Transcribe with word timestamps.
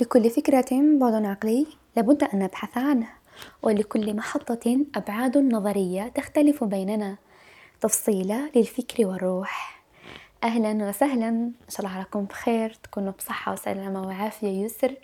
لكل 0.00 0.30
فكرة 0.30 0.98
بعد 1.00 1.24
عقلي 1.24 1.66
لابد 1.96 2.24
أن 2.24 2.38
نبحث 2.38 2.78
عنه 2.78 3.08
ولكل 3.62 4.16
محطة 4.16 4.86
أبعاد 4.96 5.38
نظرية 5.38 6.08
تختلف 6.08 6.64
بيننا. 6.64 7.16
تفصيلة 7.80 8.50
للفكر 8.56 9.06
والروح. 9.06 9.82
أهلا 10.44 10.88
وسهلا. 10.88 11.28
إن 11.28 11.52
شاء 11.68 11.80
الله 11.80 11.96
عليكم 11.96 12.24
بخير. 12.24 12.78
تكونوا 12.82 13.12
بصحة 13.12 13.52
وسلامة 13.52 14.02
وعافية 14.06 14.64
يسر. 14.64 14.94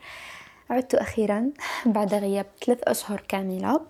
عدت 0.70 0.94
أخيرا 0.94 1.50
بعد 1.86 2.14
غياب 2.14 2.46
ثلاث 2.66 2.78
أشهر 2.82 3.20
كاملة. 3.28 3.80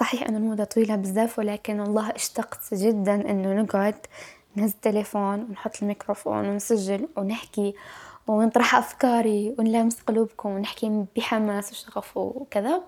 صحيح 0.00 0.28
أن 0.28 0.36
المدة 0.36 0.64
طويلة 0.64 0.96
بزاف 0.96 1.38
ولكن 1.38 1.80
والله 1.80 2.10
اشتقت 2.10 2.74
جدا 2.74 3.30
أنه 3.30 3.62
نقعد 3.62 3.96
نهز 4.56 4.70
التليفون 4.70 5.42
ونحط 5.42 5.82
الميكروفون 5.82 6.48
ونسجل 6.48 7.08
ونحكي. 7.16 7.74
ونطرح 8.28 8.74
أفكاري 8.74 9.54
ونلامس 9.58 10.00
قلوبكم 10.00 10.48
ونحكي 10.48 11.04
بحماس 11.16 11.72
وشغف 11.72 12.16
وكذا. 12.16 12.82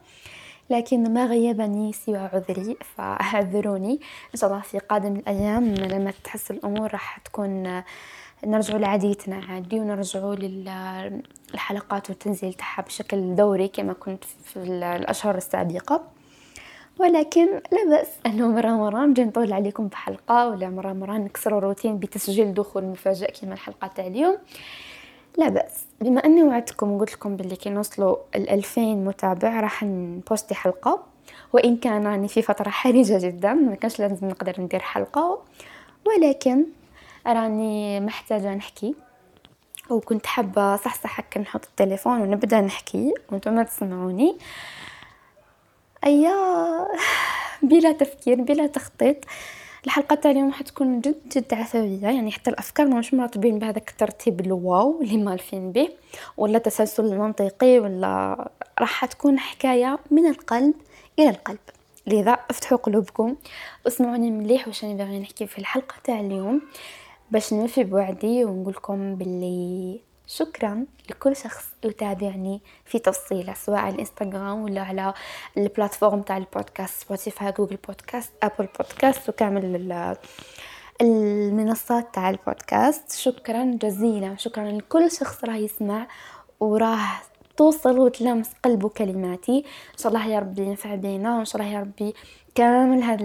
لكن 0.71 1.15
ما 1.15 1.27
غيبني 1.27 1.93
سوى 1.93 2.17
عذري 2.19 2.77
فاعذروني. 2.97 4.01
إن 4.35 4.41
شاء 4.41 4.51
الله 4.51 4.63
في 4.63 4.79
قادم 4.79 5.17
الأيام 5.17 5.75
لما 5.75 6.13
تحس 6.25 6.51
الأمور 6.51 6.93
راح 6.93 7.19
تكون 7.19 7.83
نرجع 8.47 8.77
لعاديتنا 8.77 9.41
عادي 9.49 9.81
ونرجع 9.81 10.21
للحلقات 10.21 12.11
والتنزيل 12.11 12.55
تاعها 12.55 12.83
بشكل 12.83 13.35
دوري 13.37 13.69
كما 13.69 13.93
كنت 13.93 14.25
في 14.25 14.57
الأشهر 14.57 15.37
السابقة. 15.37 16.05
ولكن 16.99 17.47
لا 17.47 17.85
بأس 17.91 18.09
أنه 18.27 18.49
مرة 18.49 18.69
مرة 18.69 19.07
نجي 19.07 19.25
نطول 19.25 19.53
عليكم 19.53 19.89
بحلقة 19.89 20.49
ولا 20.49 20.69
مرة 20.69 20.93
مرة 20.93 21.13
نكسر 21.13 21.59
الروتين 21.59 21.99
بتسجيل 21.99 22.55
دخول 22.55 22.85
مفاجئ 22.85 23.33
كما 23.41 23.55
الحلقة 23.55 23.87
تاع 23.87 24.07
اليوم. 24.07 24.39
لا 25.39 25.49
بأس. 25.49 25.85
بما 26.01 26.25
أني 26.25 26.43
وعدتكم 26.43 26.93
وقلت 26.93 27.13
لكم 27.13 27.37
باللي 27.37 27.57
كي 27.57 27.71
نوصلوا 27.71 28.17
الألفين 28.35 29.05
متابع 29.05 29.61
راح 29.61 29.83
نبوستي 29.83 30.55
حلقة. 30.55 31.03
وإن 31.53 31.77
كان 31.77 32.07
راني 32.07 32.29
في 32.29 32.43
فترة 32.43 32.71
حرجة 32.71 33.19
جدا 33.19 33.53
ما 33.53 33.75
كانش 33.75 34.01
لازم 34.01 34.29
نقدر 34.29 34.61
ندير 34.61 34.81
حلقة. 34.81 35.43
ولكن 36.07 36.65
راني 37.27 38.01
محتاجة 38.01 38.55
نحكي. 38.55 38.95
وكنت 39.91 40.27
حابة 40.27 40.77
صح 40.77 41.03
صح 41.03 41.21
هكا 41.21 41.41
نحط 41.41 41.65
التليفون 41.65 42.21
ونبدأ 42.21 42.61
نحكي. 42.61 43.15
وأنتم 43.33 43.63
تسمعوني. 43.63 44.39
أيا 46.05 46.35
بلا 47.63 47.93
تفكير 47.93 48.43
بلا 48.43 48.67
تخطيط. 48.67 49.17
الحلقة 49.85 50.15
تاع 50.17 50.31
اليوم 50.31 50.53
حتكون 50.53 51.01
جد 51.01 51.17
جد 51.37 51.55
عفوية 51.55 52.03
يعني 52.03 52.33
حتى 52.33 52.51
الأفكار 52.51 52.87
مش 52.87 53.15
مرتبين 53.15 53.59
بهذاك 53.59 53.91
الترتيب 53.91 54.41
الواو 54.41 55.01
اللي 55.03 55.17
مالفين 55.17 55.73
به 55.73 55.89
ولا 56.37 56.59
تسلسل 56.59 57.19
منطقي 57.19 57.79
ولا 57.79 58.51
راح 58.81 59.05
تكون 59.05 59.39
حكاية 59.39 59.99
من 60.11 60.27
القلب 60.27 60.75
إلى 61.19 61.29
القلب. 61.29 61.59
لذا 62.07 62.33
افتحوا 62.33 62.79
قلوبكم 62.79 63.37
واسمعوني 63.85 64.31
مليح 64.31 64.69
واش 64.69 64.85
راني 64.85 64.95
باغي 64.97 65.19
نحكي 65.19 65.47
في 65.47 65.59
الحلقة 65.59 65.95
تاع 66.05 66.21
اليوم. 66.21 66.63
باش 67.31 67.53
نوفي 67.53 67.85
بوعدي 67.85 68.45
ونقول 68.45 68.73
لكم 68.73 69.15
باللي 69.15 70.01
شكرا 70.33 70.87
لكل 71.11 71.37
شخص 71.37 71.65
يتابعني 71.85 72.61
في 72.85 72.99
تفصيلة 72.99 73.55
سواء 73.55 73.79
على 73.79 73.95
الإنستغرام 73.95 74.63
ولا 74.63 74.81
على 74.81 75.15
ال 75.57 75.63
plateforme 75.63 76.23
تاع 76.23 76.37
البودكاست 76.37 77.03
سبوتيفاي 77.03 77.53
جوجل 77.53 77.79
بودكاست 77.89 78.33
أبل 78.43 78.69
بودكاست 78.79 79.29
وكامل 79.29 80.15
المنصات 81.01 82.15
تاع 82.15 82.31
البودكاست. 82.31 83.13
شكرا 83.13 83.79
جزيلا 83.83 84.37
شكرا 84.37 84.65
لكل 84.65 85.11
شخص 85.11 85.45
راه 85.45 85.57
يسمع 85.57 86.07
وراه 86.61 87.09
توصل 87.57 87.99
وتلامس 87.99 88.51
قلبه 88.65 88.89
كلماتي. 88.89 89.59
إن 89.93 89.99
شاء 89.99 90.13
الله 90.13 90.27
يا 90.27 90.39
ربي 90.39 90.63
ينفع 90.63 90.95
بينا 90.95 91.37
وإن 91.37 91.45
شاء 91.45 91.63
الله 91.63 91.75
يا 91.75 91.81
ربي 91.81 92.15
كامل 92.55 93.03
هاد 93.03 93.21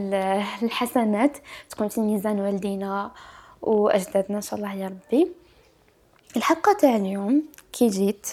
الحسنات 0.64 1.38
تكون 1.70 1.88
في 1.88 2.02
ميزان 2.02 2.40
والدينا 2.40 3.12
وأجدادنا 3.62 4.38
إن 4.38 4.42
شاء 4.42 4.60
الله 4.60 4.74
يا 4.74 4.88
ربي. 4.88 5.45
الحلقة 6.36 6.74
تاع 6.74 6.96
اليوم 6.96 7.44
كي 7.74 7.88
جيت 7.88 8.28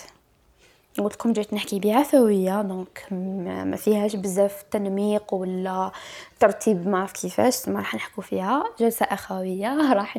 قلت 0.99 1.15
لكم 1.15 1.33
جيت 1.33 1.55
نحكي 1.55 1.79
بعفوية 1.79 2.63
donc 2.63 3.07
ما 3.11 3.77
فيهاش 3.77 4.17
بزاف 4.17 4.63
تنميق 4.71 5.35
ولا 5.35 5.93
ترتيب 6.41 6.89
ما 6.89 6.99
عرف 6.99 7.13
كيفاش 7.13 7.69
ما 7.69 7.79
راح 7.79 7.95
نحكو 7.95 8.23
فيها. 8.23 8.65
جلسة 8.81 9.07
أخوية 9.07 9.93
راح 9.93 10.19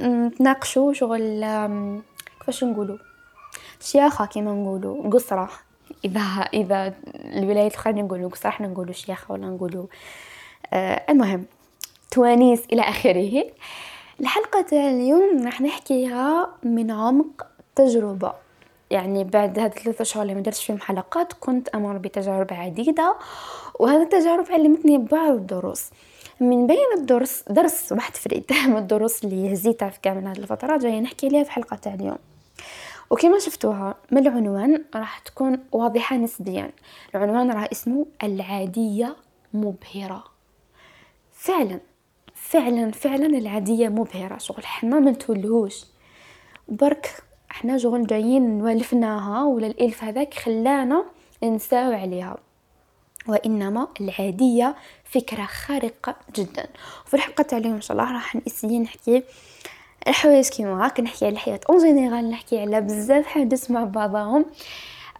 نتناقشوا 0.00 0.92
شغل 0.92 1.44
كيفاش 2.38 2.64
نقولوا 2.64 2.98
شياخة 3.80 4.26
كيما 4.26 4.52
نقولوا 4.52 5.10
قصرة. 5.10 5.50
اذا 6.04 6.20
إذا 6.54 6.94
الولايات 7.14 7.72
الأخرى 7.72 8.02
نقولوا 8.02 8.30
قصرة 8.30 8.48
إحنا 8.48 8.66
نقولوا 8.66 8.92
شياخة 8.92 9.32
ولا 9.32 9.46
نقولوا 9.46 9.86
آه 10.72 11.04
المهم 11.10 11.44
توانيس 12.10 12.62
إلى 12.72 12.82
آخره. 12.82 13.44
الحلقة 14.20 14.60
تاع 14.60 14.90
اليوم 14.90 15.44
راح 15.44 15.60
نحكيها 15.60 16.50
من 16.62 16.90
عمق 16.90 17.46
تجربة. 17.76 18.32
يعني 18.90 19.24
بعد 19.24 19.58
هاد 19.58 19.78
ثلاثة 19.78 20.04
شهور 20.04 20.22
اللي 20.22 20.34
ما 20.34 20.50
فيهم 20.50 20.78
حلقات 20.80 21.32
كنت 21.32 21.68
أمر 21.68 21.98
بتجارب 21.98 22.52
عديدة 22.52 23.16
وهذه 23.80 24.02
التجارب 24.02 24.46
علمتني 24.50 24.98
بعض 24.98 25.32
الدروس. 25.32 25.90
من 26.40 26.66
بين 26.66 26.86
الدروس 26.98 27.42
درس 27.50 27.92
واحد 27.92 28.16
فريد 28.16 28.44
من 28.68 28.76
الدروس 28.76 29.24
اللي 29.24 29.52
هزيتها 29.52 29.88
في 29.88 29.98
كامل 30.02 30.26
هذه 30.26 30.38
الفترات 30.38 30.80
جاي 30.82 31.00
نحكي 31.00 31.28
ليها 31.28 31.44
في 31.44 31.50
حلقة 31.50 31.76
تاع 31.76 31.94
اليوم. 31.94 32.18
وكما 33.10 33.38
شفتوها 33.38 33.94
من 34.10 34.18
العنوان 34.18 34.84
راح 34.94 35.18
تكون 35.18 35.58
واضحة 35.72 36.16
نسبيا. 36.16 36.70
العنوان 37.14 37.50
راه 37.50 37.68
اسمه 37.72 38.06
العادية 38.22 39.16
مبهرة 39.54 40.24
فعلا 41.32 41.80
فعلا 42.48 42.90
فعلا 42.90 43.26
العادية 43.26 43.88
مبهرة 43.88 44.38
شغل 44.38 44.66
حنا 44.66 45.00
ما 45.00 45.10
نتولهوش. 45.10 45.84
برك 46.68 47.22
إحنا 47.50 47.78
شغل 47.78 48.06
جايين 48.06 48.58
نوالفناها 48.58 49.44
ولا 49.44 49.66
الإلف 49.66 50.04
هذاك 50.04 50.34
خلانا 50.34 51.04
نساو 51.44 51.92
عليها. 51.92 52.36
وإنما 53.28 53.88
العادية 54.00 54.74
فكرة 55.04 55.44
خارقة 55.44 56.16
جدا. 56.36 56.66
وفي 57.06 57.14
الحلقة 57.14 57.42
تاع 57.42 57.58
اليوم 57.58 57.74
إن 57.74 57.80
شاء 57.80 57.96
الله 57.96 58.12
راح 58.12 58.36
نسيي 58.46 58.78
نحكي 58.78 59.22
الحوايج 60.08 60.48
كيما 60.48 60.86
هاك 60.86 61.00
نحكي 61.00 61.26
على 61.26 61.32
الحياة 61.32 61.60
en 61.70 61.78
général 61.78 62.30
نحكي 62.30 62.60
على 62.60 62.80
بزاف 62.80 63.26
حاجات 63.26 63.70
مع 63.70 63.84
بعضهم. 63.84 64.46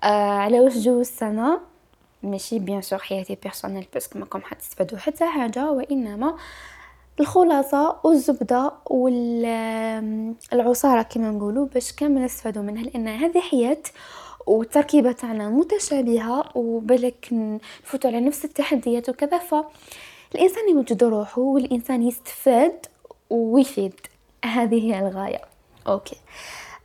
آه 0.04 0.06
على 0.38 0.60
واش 0.60 0.78
جو 0.78 1.00
السنة؟ 1.00 1.60
ماشي 2.22 2.58
bien 2.58 2.82
sûr 2.82 2.98
حياتي 2.98 3.38
personnelle 3.42 3.86
parce 3.94 4.09
que 4.09 4.18
ماكم 4.18 4.40
حتستفادوا 4.42 4.98
حتى 4.98 5.26
حاجة. 5.26 5.70
وإنما 5.70 6.36
الخلاصة 7.20 7.96
والزبدة 8.04 8.72
والعصارة 10.52 11.02
كما 11.02 11.30
نقولوا 11.30 11.66
باش 11.66 11.92
كامل 11.92 12.22
نستفادوا 12.22 12.62
منها 12.62 12.82
لأن 12.82 13.08
هذه 13.08 13.40
حياة 13.40 13.82
والتركيبة 14.46 15.12
تاعنا 15.12 15.48
متشابهة 15.48 16.44
وبالك 16.54 17.28
نفوتوا 17.32 18.10
على 18.10 18.20
نفس 18.20 18.44
التحديات 18.44 19.08
وكذا 19.08 19.38
فالإنسان 19.38 20.68
يوجد 20.70 21.04
روحه 21.04 21.40
والإنسان 21.42 22.02
يستفاد 22.02 22.86
ويفيد. 23.30 24.00
هذه 24.44 24.82
هي 24.82 24.98
الغاية. 24.98 25.40
okay. 25.86 26.16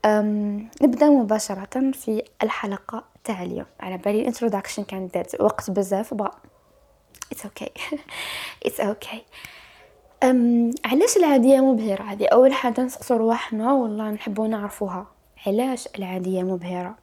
أم 0.05 0.69
نبدأ 0.81 1.09
مباشرة 1.09 1.91
في 1.91 2.23
الحلقة 2.43 3.03
تاع 3.23 3.43
اليوم. 3.43 3.65
على 3.79 3.97
بالي 3.97 4.19
ال 4.21 4.26
introduction 4.26 4.83
كان 4.83 5.09
دات 5.13 5.41
وقت 5.41 5.71
بزاف 5.71 6.13
but 6.13 6.35
it's 7.31 7.45
okay 7.45 7.69
it's 8.65 8.79
okay 8.79 9.21
أم 10.23 10.71
علاش 10.85 11.17
العادية 11.17 11.59
مبهرة؟ 11.59 12.03
هذه 12.03 12.27
أول 12.27 12.53
حاجة 12.53 12.81
نسقسو 12.81 13.15
رواحنا 13.15 13.73
والله 13.73 14.11
نحبو 14.11 14.45
نعرفوها. 14.45 15.07
علاش 15.47 15.87
العادية 15.97 16.43
مبهرة؟ 16.43 16.95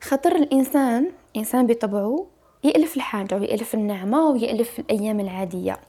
خاطر 0.00 0.36
الإنسان 0.36 1.10
إنسان 1.36 1.66
بطبعه 1.66 2.26
يألف 2.64 2.96
الحاجة 2.96 3.34
ويألف 3.34 3.74
النعمة 3.74 4.28
ويألف 4.28 4.78
الأيام 4.78 5.20
العادية. 5.20 5.80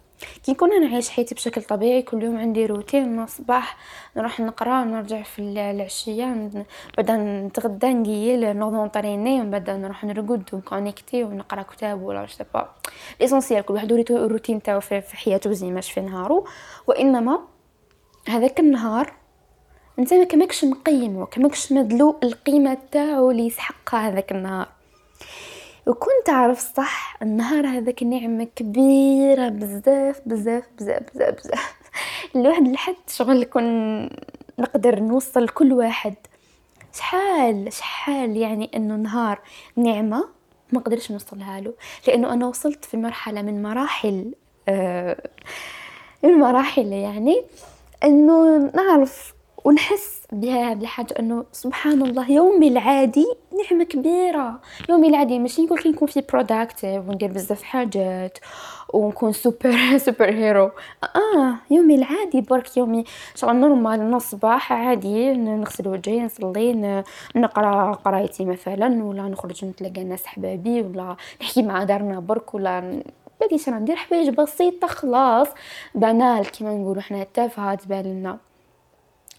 كي 0.46 0.52
نكون 0.52 0.74
أنا 0.74 0.94
عايش 0.94 1.10
حياتي 1.10 1.36
بشكل 1.36 1.64
طبيعي 1.64 2.02
كل 2.02 2.24
يوم 2.24 2.38
عندي 2.38 2.66
روتين 2.66 3.10
من 3.10 3.24
الصباح 3.24 3.78
نروح 4.18 4.40
نقرأ 4.40 4.82
ونرجع 4.82 5.22
في 5.24 5.40
العشية 5.40 6.50
بعدا 6.98 7.18
نتغدى 7.18 7.94
نقيل 7.94 8.58
نوض 8.58 8.74
نطريني 8.74 9.42
ومن 9.42 9.52
بعد 9.52 9.70
نروح 9.70 10.04
نرقد 10.04 10.44
ونكونيكتي 10.54 11.24
ونقرأ 11.24 11.62
كتاب 11.62 12.02
ولا 12.02 12.22
واش 12.22 12.38
با 12.54 12.70
ليسونسيال 13.22 13.66
كل 13.66 13.74
واحد 13.74 13.92
وريتو 13.92 14.18
الروتين 14.18 14.62
تاعو 14.62 14.80
في 14.80 15.02
حياته 15.14 15.52
زي 15.52 15.72
ماش 15.72 15.92
في 15.92 16.02
نهارو 16.02 16.48
وإنما 16.88 17.40
هذاك 18.28 18.60
النهار 18.60 19.14
أنت 20.00 20.14
ما 20.14 20.24
كماكش 20.24 20.66
مقيمه 20.66 21.26
كماكش 21.26 21.72
مدلو 21.72 22.20
القيمة 22.24 22.78
تاعو 22.92 23.32
اللي 23.32 23.46
يسحقها 23.48 24.08
هذاك 24.08 24.32
النهار. 24.32 24.68
وكنت 25.88 26.26
تعرف 26.26 26.74
صح 26.78 27.18
النهار 27.22 27.68
هذاك 27.68 28.04
نعمة 28.04 28.48
كبيرة 28.56 29.50
بزاف 29.50 30.22
بزاف 30.26 30.70
بزاف 30.78 31.04
بزاف 31.14 31.34
بزاف. 31.34 31.76
الواحد 32.36 32.68
لحد 32.68 32.96
شغل 33.08 33.44
كون 33.44 34.04
نقدر 34.60 35.00
نوصل 35.00 35.50
كل 35.50 35.74
واحد. 35.74 36.16
شحال 36.94 37.74
شحال 37.74 38.38
يعني 38.38 38.72
إنه 38.76 38.96
نهار 38.96 39.40
نعمة 39.76 40.30
ما 40.72 40.80
قدرش 40.80 41.12
نوصلها 41.12 41.60
له؟ 41.62 41.74
لأنه 42.08 42.34
أنا 42.34 42.48
وصلت 42.48 42.86
في 42.86 42.98
مرحلة 42.98 43.42
من 43.42 43.64
مراحل 43.64 44.34
آه 44.68 45.30
من 46.24 46.32
مراحل 46.34 46.88
يعني 46.88 47.44
إنه 48.04 48.58
نعرف 48.76 49.34
ونحس 49.66 50.22
بهذه 50.32 50.82
الحاجة 50.82 51.14
أنه 51.20 51.46
سبحان 51.52 52.02
الله 52.02 52.32
يومي 52.32 52.68
العادي 52.68 53.26
نعمة 53.64 53.84
كبيرة. 53.84 54.60
يومي 54.90 55.08
العادي 55.08 55.40
ماشي 55.40 55.62
نقول 55.62 55.80
كي 55.80 55.90
نكون 55.90 56.08
very 56.08 56.22
productive 56.22 57.10
وندير 57.10 57.32
بزاف 57.32 57.64
حاجات 57.64 58.38
ونكون 58.94 59.32
super 59.32 59.98
super 59.98 60.30
hero 60.30 60.72
آه 61.04 61.56
يومي 61.72 61.96
العادي 61.96 62.42
برك 62.42 62.78
يومي. 62.78 63.04
شغل 63.36 63.56
normal 63.56 64.12
نصبح 64.12 64.74
عادي 64.74 65.34
نغسل 65.34 65.88
وجهي 65.88 66.22
نصلي 66.22 67.04
نقرأ 67.36 67.92
قرايتي 67.92 68.46
مثلا 68.46 69.04
ولا 69.04 69.24
نخرج 69.24 69.66
نتلاقى 69.66 70.04
ناس 70.04 70.26
حبابي 70.26 70.82
ولا 70.82 71.16
نحكي 71.42 71.62
مع 71.62 71.84
دارنا 71.84 72.20
برك 72.20 72.54
ولا 72.54 73.02
بديش 73.42 73.70
ندير 73.70 73.96
حوايج 73.96 74.30
بسيطة 74.30 74.88
خلاص. 74.88 75.48
بنال 75.96 76.52
كيما 76.52 76.74
نقولوا 76.74 77.02
حنا 77.02 77.24
تافهه 77.34 77.76
تبان 77.76 78.06
لنا. 78.06 78.38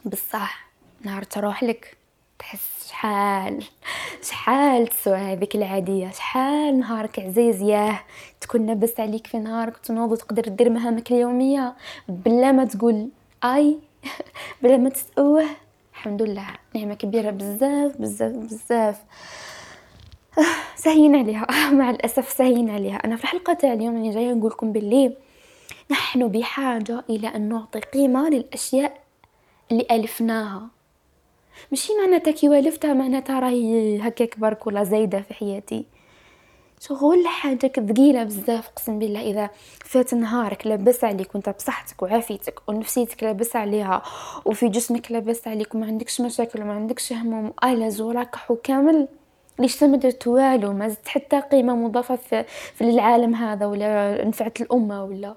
بصح 0.04 0.66
نهار 1.04 1.22
تروح 1.22 1.62
لك 1.62 1.96
تحس 2.38 2.88
شحال 2.88 3.64
شحال 4.22 4.86
تسوى 4.86 5.16
هذيك 5.16 5.54
العادية 5.54 6.10
شحال 6.10 6.78
نهارك 6.78 7.18
عزيز 7.18 7.62
ياه. 7.62 8.00
تكون 8.40 8.66
لاباس 8.66 9.00
عليك 9.00 9.26
في 9.26 9.38
نهارك 9.38 9.76
تنوض 9.76 10.12
وتقدر 10.12 10.42
دير 10.42 10.70
مهامك 10.70 11.12
اليومية. 11.12 11.74
بلا 12.08 12.52
ما 12.52 12.64
تقول 12.64 13.08
آي 13.44 13.78
بلا 14.62 14.76
ما 14.76 14.90
تتأوه 14.90 15.46
الحمد 15.92 16.22
لله 16.22 16.46
نعمة 16.74 16.94
كبيرة 16.94 17.30
بزاف 17.30 17.96
بزاف 17.96 18.32
بزاف. 18.32 19.00
سهين 20.84 21.16
عليها. 21.16 21.46
مع 21.78 21.90
الأسف 21.90 22.32
سهين 22.32 22.70
عليها. 22.70 22.96
أنا 22.96 23.16
في 23.16 23.24
الحلقة 23.24 23.52
تاع 23.52 23.72
اليوم 23.72 23.96
اللي 23.96 24.10
جاية 24.10 24.32
نقول 24.32 24.50
لكم 24.50 24.72
باللي 24.72 25.16
نحن 25.90 26.28
بحاجة 26.28 27.04
إلى 27.10 27.28
أن 27.28 27.48
نعطي 27.48 27.80
قيمة 27.80 28.28
للأشياء 28.28 29.01
اللي 29.72 29.86
ألفناها. 29.90 30.68
ماشي 31.70 31.92
معناتها 32.04 32.30
كي 32.30 32.48
والفتها 32.48 32.94
معناتها 32.94 33.40
راهي 33.40 33.98
هكاك 34.00 34.38
برك 34.38 34.66
ولا 34.66 34.84
زايدة 34.84 35.20
في 35.20 35.34
حياتي. 35.34 35.84
شغل 36.80 37.26
حاجة 37.26 37.72
ثقيلة 37.76 38.24
بزاف 38.24 38.68
قسم 38.68 38.98
بالله. 38.98 39.30
إذا 39.30 39.50
فات 39.84 40.14
نهارك 40.14 40.66
لاباس 40.66 41.04
عليك 41.04 41.34
وأنت 41.34 41.48
بصحتك 41.48 42.02
وعافيتك 42.02 42.62
ونفسيتك 42.68 43.22
لاباس 43.22 43.56
عليها 43.56 44.02
وفي 44.44 44.68
جسمك 44.68 45.12
لاباس 45.12 45.48
عليك 45.48 45.74
وما 45.74 45.86
عندكش 45.86 46.20
مشاكل 46.20 46.62
وما 46.62 46.72
عندكش 46.72 47.12
هموم 47.12 47.52
وآلز 47.62 48.00
وراكح 48.00 48.50
وكامل 48.50 49.08
ليش 49.58 49.82
ما 49.82 49.96
درت 49.96 50.26
والو؟ 50.26 50.72
ما 50.72 50.88
زدت 50.88 51.08
حتى 51.08 51.40
قيمة 51.40 51.76
مضافة 51.76 52.16
في, 52.16 52.44
في 52.74 52.84
العالم 52.84 53.34
هذا 53.34 53.66
ولا 53.66 54.24
نفعت 54.24 54.60
الأمة 54.60 55.04
ولا؟ 55.04 55.34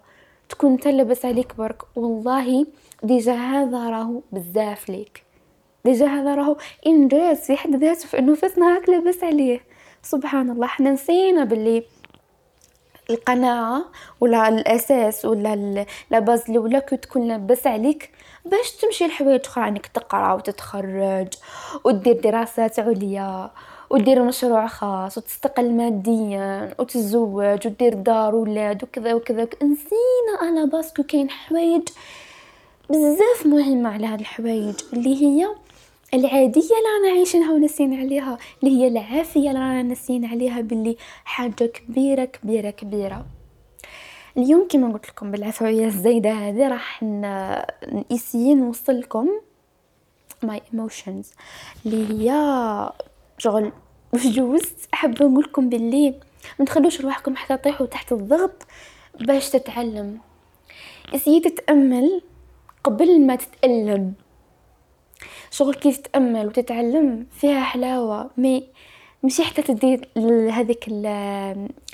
تكون 0.50 0.72
انت 0.72 0.88
لاباس 0.88 1.26
عليك 1.26 1.56
برك 1.56 1.84
والله 1.96 2.66
déjà 3.04 3.34
هذا 3.34 3.90
راهو 3.90 4.22
بزاف 4.32 4.90
ليك. 4.90 5.24
déjà 5.86 6.08
هذا 6.08 6.36
راهو 6.36 6.58
انجاز 6.88 7.38
في 7.38 7.58
حد 7.58 7.76
ذاته 7.76 8.08
في 8.08 8.20
إنه 8.20 8.36
فات 8.36 8.58
نهارك 8.58 8.90
لاباس 8.90 9.24
عليه. 9.24 9.60
سبحان 10.04 10.50
الله 10.50 10.68
حنا 10.68 10.92
نسينا 10.92 11.44
باللي 11.44 11.84
القناعة 13.10 13.86
ولا 14.22 14.48
الأساس 14.48 15.26
ولا 15.26 15.86
la 16.12 16.24
base 16.24 16.50
الأولى 16.50 16.82
كي 16.82 16.98
تكون 16.98 17.28
لاباس 17.28 17.68
عليك 17.68 18.12
باش 18.46 18.72
تمشي 18.72 19.08
لحوايج 19.08 19.42
أخرى 19.46 19.68
إنك 19.68 19.88
تقرأ 19.88 20.34
وتتخرج 20.34 21.28
ودير 21.84 22.22
دراسات 22.22 22.80
عليا 22.80 23.52
ودير 23.90 24.24
مشروع 24.24 24.68
خاص 24.68 25.18
وتستقل 25.18 25.72
ماديا 25.72 26.76
وتتزوج 26.80 27.68
ودير 27.68 27.94
دار 27.94 28.36
ولاد 28.36 28.84
وكذا 28.84 29.14
وكذا. 29.14 29.44
نسينا 29.44 30.36
على 30.42 30.66
parce 30.66 30.89
que 30.89 31.04
كاين 31.04 31.30
حوايج 31.30 31.90
بزاف 32.90 33.46
مهمة 33.46 33.90
على 33.90 34.08
هاد 34.08 34.20
الحوايج 34.20 34.76
اللي 34.94 35.16
هي 35.22 35.48
العادية 36.14 36.62
اللي 36.62 36.90
رانا 36.96 37.18
عايشينها 37.18 37.52
ونسين 37.52 37.94
عليها 38.00 38.38
اللي 38.64 38.82
هي 38.82 38.88
العافية 38.88 39.50
اللي 39.50 39.60
رانا 39.60 39.84
نسين 39.84 40.26
عليها 40.26 40.62
باللي 40.62 40.98
حاجة 41.26 41.66
كبيرة 41.66 42.26
كبيرة 42.26 42.70
كبيرة. 42.70 43.26
اليوم 44.38 44.68
كما 44.68 44.94
قلت 44.94 45.10
لكم 45.10 45.32
بالعفوية 45.32 45.86
الزايدة 45.86 46.32
هذه 46.32 46.68
راح 46.68 47.04
نسيي 48.12 48.54
نوصل 48.54 49.00
لكم 49.00 49.30
my 50.44 50.62
emotions 50.74 51.32
اللي 51.86 52.32
هي 52.32 52.92
شغل 53.38 53.72
بجوز 54.14 54.62
حابة 54.92 55.26
نقول 55.26 55.44
لكم 55.44 55.70
باللي 55.70 56.14
ما 56.60 56.66
تخلوش 56.66 57.02
روحكم 57.02 57.36
حتى 57.36 57.58
تطيحوا 57.58 57.86
تحت 57.86 58.12
الضغط 58.12 58.64
باش 59.20 59.50
تتعلم. 59.50 60.18
اسيي 61.16 61.40
تتامل 61.40 62.22
قبل 62.86 63.22
ما 63.22 63.36
تتألم. 63.36 64.14
شغل 65.52 65.74
كيف 65.74 65.98
تتأمل 65.98 66.48
وتتعلم 66.48 67.28
فيها 67.32 67.64
حلاوة 67.64 68.30
مي 68.38 68.68
مشي 69.24 69.44
حتى 69.44 69.62
تدي 69.62 70.02
هذيك 70.52 70.88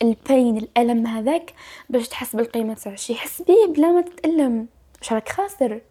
البين 0.02 0.58
الألم 0.58 1.08
هذاك 1.08 1.54
باش 1.90 2.08
تحس 2.08 2.36
بالقيمة 2.36 2.74
تاع 2.74 2.96
شي 2.96 3.16
حس 3.16 3.42
بيه 3.42 3.74
بلا 3.74 3.92
ما 3.92 4.02
تتألم. 4.02 4.68
واش 5.02 5.14
راك 5.14 5.30
خاسر؟ 5.30 5.82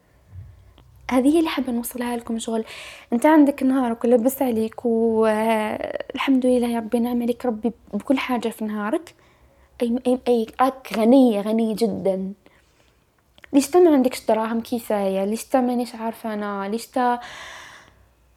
هذه 1.11 1.35
هي 1.35 1.39
اللي 1.39 1.51
حابة 1.51 1.73
نوصلها 1.73 2.17
لكم 2.17 2.39
شغل. 2.39 2.65
أنت 3.13 3.27
عندك 3.27 3.63
نهارك 3.63 4.05
ولبس 4.05 4.43
عليك 4.43 4.85
والحمد 4.85 6.47
لله 6.47 6.69
يا 6.69 6.79
ربي 6.79 6.99
نعم 6.99 7.23
عليك 7.23 7.47
ربي 7.47 7.73
بكل 7.95 8.19
حاجة 8.19 8.49
في 8.49 8.65
نهارك. 8.65 9.15
اي 9.83 9.99
اي, 10.07 10.19
أي 10.29 10.47
غنيه 10.97 11.41
غنية 11.41 11.75
جدا. 11.75 12.33
ليش 13.53 13.71
تا 13.71 13.79
ما 13.79 13.93
عندكش 13.93 14.27
دراهم؟ 14.27 14.61
كفايه 14.61 15.25
ليش 15.25 15.45
تا 15.45 15.61
مانيش 15.61 15.95
عارفة 15.95 16.35
أنا؟ 16.35 16.69
ليش 16.69 16.87
تا 16.87 17.21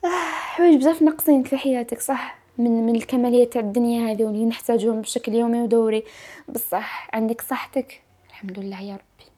آه، 0.05 0.07
حوايج 0.31 0.77
بزاف 0.77 1.01
ناقصين 1.01 1.43
في 1.43 1.57
حياتك 1.57 2.01
صح؟ 2.01 2.43
من 2.57 2.85
من 2.85 2.95
الكماليات 2.95 3.53
تاع 3.53 3.61
الدنيا 3.61 4.11
هذه 4.11 4.23
واللي 4.23 4.45
نحتاجهم 4.45 5.01
بشكل 5.01 5.33
يومي 5.33 5.61
ودوري. 5.61 6.03
بصح 6.49 7.09
عندك 7.13 7.41
صحتك؟ 7.41 8.01
الحمد 8.29 8.59
لله 8.59 8.81
يا 8.81 8.93
ربي. 8.93 9.29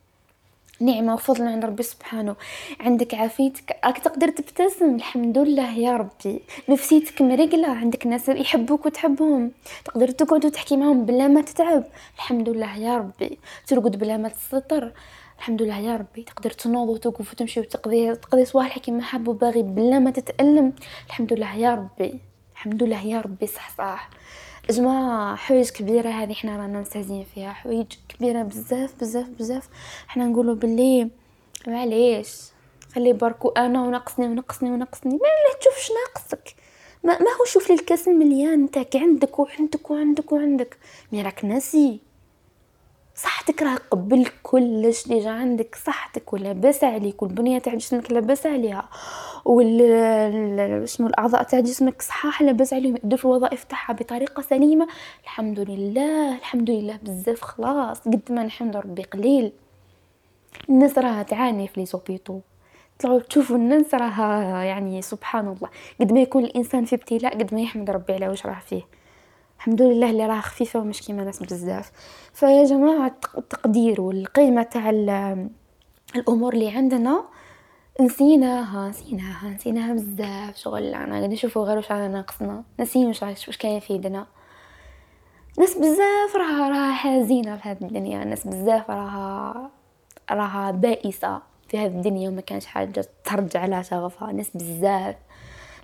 نعمة 0.80 1.14
وفضل 1.14 1.48
عند 1.48 1.66
ربي 1.66 1.84
سبحانه. 1.84 2.36
عندك 2.80 3.14
عافيتك؟ 3.14 3.80
راك 3.86 3.98
تقدر 3.98 4.30
تبتسم. 4.30 4.96
الحمد 4.96 5.38
لله 5.38 5.78
يا 5.78 5.98
ربي. 5.98 6.42
نفسيتك 6.70 7.22
مرقلة. 7.22 7.68
عندك 7.68 8.08
ناس 8.08 8.30
يحبوك 8.30 8.86
وتحبهم. 8.86 9.52
تقدر 9.86 10.08
تقعد 10.12 10.46
وتحكي 10.46 10.78
معهم 10.78 11.06
بلا 11.06 11.28
ما 11.28 11.42
تتعب. 11.42 11.84
الحمد 12.16 12.50
لله 12.50 12.78
يا 12.78 12.98
ربي. 12.98 13.40
ترقد 13.68 14.00
بلا 14.00 14.18
ما 14.18 14.30
تسطر 14.30 14.92
الحمد 15.38 15.62
لله 15.62 15.80
يا 15.80 15.96
ربي. 15.96 16.24
تقدر 16.24 16.50
تنوض 16.50 16.90
وتوقف 16.90 17.32
وتمشي 17.32 17.60
وتقضي 17.60 18.16
تقضي 18.16 18.46
صوالحك 18.46 18.82
كيما 18.82 19.02
حاب 19.02 19.28
وباغي 19.28 19.64
بلا 19.64 20.00
ما 20.00 20.12
تتألم. 20.12 20.74
الحمد 21.08 21.34
لله 21.34 21.56
يا 21.56 21.76
ربي. 21.76 22.20
الحمد 22.54 22.84
لله 22.84 23.06
يا 23.06 23.22
ربي. 23.22 23.48
صح 23.48 23.78
صح. 23.78 24.10
جماعة 24.70 25.36
حوايج 25.36 25.70
كبيرة 25.70 26.10
هذه 26.10 26.34
حنا 26.34 26.58
رانا 26.58 26.80
مستهزين 26.82 27.24
فيها. 27.24 27.54
حوايج 27.54 27.88
كبيرة 28.10 28.44
بزاف 28.44 28.94
بزاف 29.02 29.28
بزاف. 29.30 29.70
حنا 30.08 30.26
نقولوا 30.26 30.56
باللي 30.56 31.10
معليش. 31.68 32.42
خلي 32.96 33.14
بركو 33.14 33.50
أنا 33.50 33.82
ونقصني 33.82 34.26
ونقصني 34.26 34.72
ونقصني 34.72 35.14
ما 35.14 35.20
لا 35.20 35.60
تشوفش 35.60 35.92
ناقصك. 35.92 36.56
ما, 37.04 37.20
ما 37.20 37.32
هو 37.42 37.46
شوف 37.46 37.70
لي 37.70 37.76
الكاس 37.76 38.08
المليان 38.08 38.64
نتاعك. 38.64 38.96
عندك 38.96 39.40
وعندك 39.40 39.92
وعندك 39.92 40.32
وعندك. 40.32 40.78
مي 41.12 41.22
راك 41.22 41.46
ناسي. 41.46 42.00
صحتك 43.16 43.62
راه 43.62 43.78
قبل 43.92 44.28
كلش 44.44 45.08
déjà 45.08 45.30
عندك 45.30 45.76
صحتك 45.86 46.34
ولاباس 46.34 46.84
عليك 46.84 47.22
والبنية 47.22 47.58
تاع 47.60 47.74
جسمك 47.74 48.12
لاباس 48.12 48.46
عليها 48.46 48.90
وال 49.46 50.90
شنو 50.90 51.08
الأعضاء 51.08 51.44
تاع 51.44 51.60
جسمك 51.60 52.02
صحاح 52.02 52.42
لاباس 52.42 52.74
عليهم 52.74 52.96
يديروا 52.96 53.32
الوظائف 53.32 53.64
تاعها 53.64 53.94
بطريقة 53.94 54.42
سليمة. 54.42 54.88
الحمد 55.24 55.60
لله 55.60 56.38
الحمد 56.38 56.70
لله 56.70 57.00
بزاف 57.04 57.42
خلاص 57.42 58.00
قد 58.00 58.22
ما 58.30 58.44
نحمد 58.44 58.78
ربي 58.78 59.04
قليل. 59.04 59.52
الناس 60.70 60.98
راها 60.98 61.24
تعاني 61.24 61.68
في 61.68 61.80
les 61.80 61.86
hôpitaux. 61.86 62.40
طلعوا 63.00 63.20
تشوفوا 63.20 63.56
الناس 63.56 63.94
راها 63.94 64.64
يعني 64.64 65.02
سبحان 65.02 65.48
الله 65.48 65.70
قد 66.00 66.12
ما 66.14 66.20
يكون 66.20 66.44
الإنسان 66.44 66.86
في 66.86 66.96
ابتلاء 66.96 67.38
قد 67.38 67.54
ما 67.54 67.62
يحمد 67.62 67.90
ربي 67.90 68.14
على 68.14 68.28
واش 68.28 68.46
راه 68.46 68.62
فيه. 68.70 68.82
الحمد 69.58 69.82
لله 69.82 70.10
اللي 70.10 70.26
راه 70.26 70.42
خفيفة 70.42 70.80
ومش 70.80 71.02
كيما 71.02 71.24
ناس 71.24 71.44
بزاف. 71.44 71.92
فيا 72.34 72.66
جماعة 72.66 73.16
التقدير 73.38 74.02
والقيمة 74.02 74.64
تاع 74.64 74.90
الأمور 76.16 76.54
اللي 76.54 76.70
عندنا 76.70 77.26
نسيناها 78.02 78.90
نسيناها 78.90 79.50
نسيناها 79.50 79.94
بزاف. 79.94 80.58
شغل 80.58 80.94
أنا 80.94 81.18
قاعد 81.18 81.30
نشوفوا 81.30 81.66
غير 81.66 81.78
واش 81.78 81.92
رانا 81.92 82.08
ناقصنا. 82.08 82.64
نسينا 82.80 83.08
واش 83.08 83.24
واش 83.24 83.58
كاين 83.58 83.80
في 83.80 83.94
يدنا. 83.94 84.28
ناس 85.60 85.78
بزاف 85.78 86.36
راها 86.36 86.70
راها 86.70 86.94
حزينة 86.94 87.58
في 87.58 87.70
هذه 87.70 87.82
الدنيا. 87.82 88.24
ناس 88.24 88.48
بزاف 88.48 88.90
راها 88.90 89.72
راها 90.32 90.72
بائسة 90.72 91.42
في 91.70 91.78
هذه 91.78 91.88
الدنيا 91.88 92.30
وما 92.30 92.42
كانش 92.42 92.66
حاجة 92.66 93.06
ترجع 93.24 93.60
على 93.60 93.84
شغفها. 93.84 94.32
ناس 94.32 94.58
بزاف. 94.58 95.16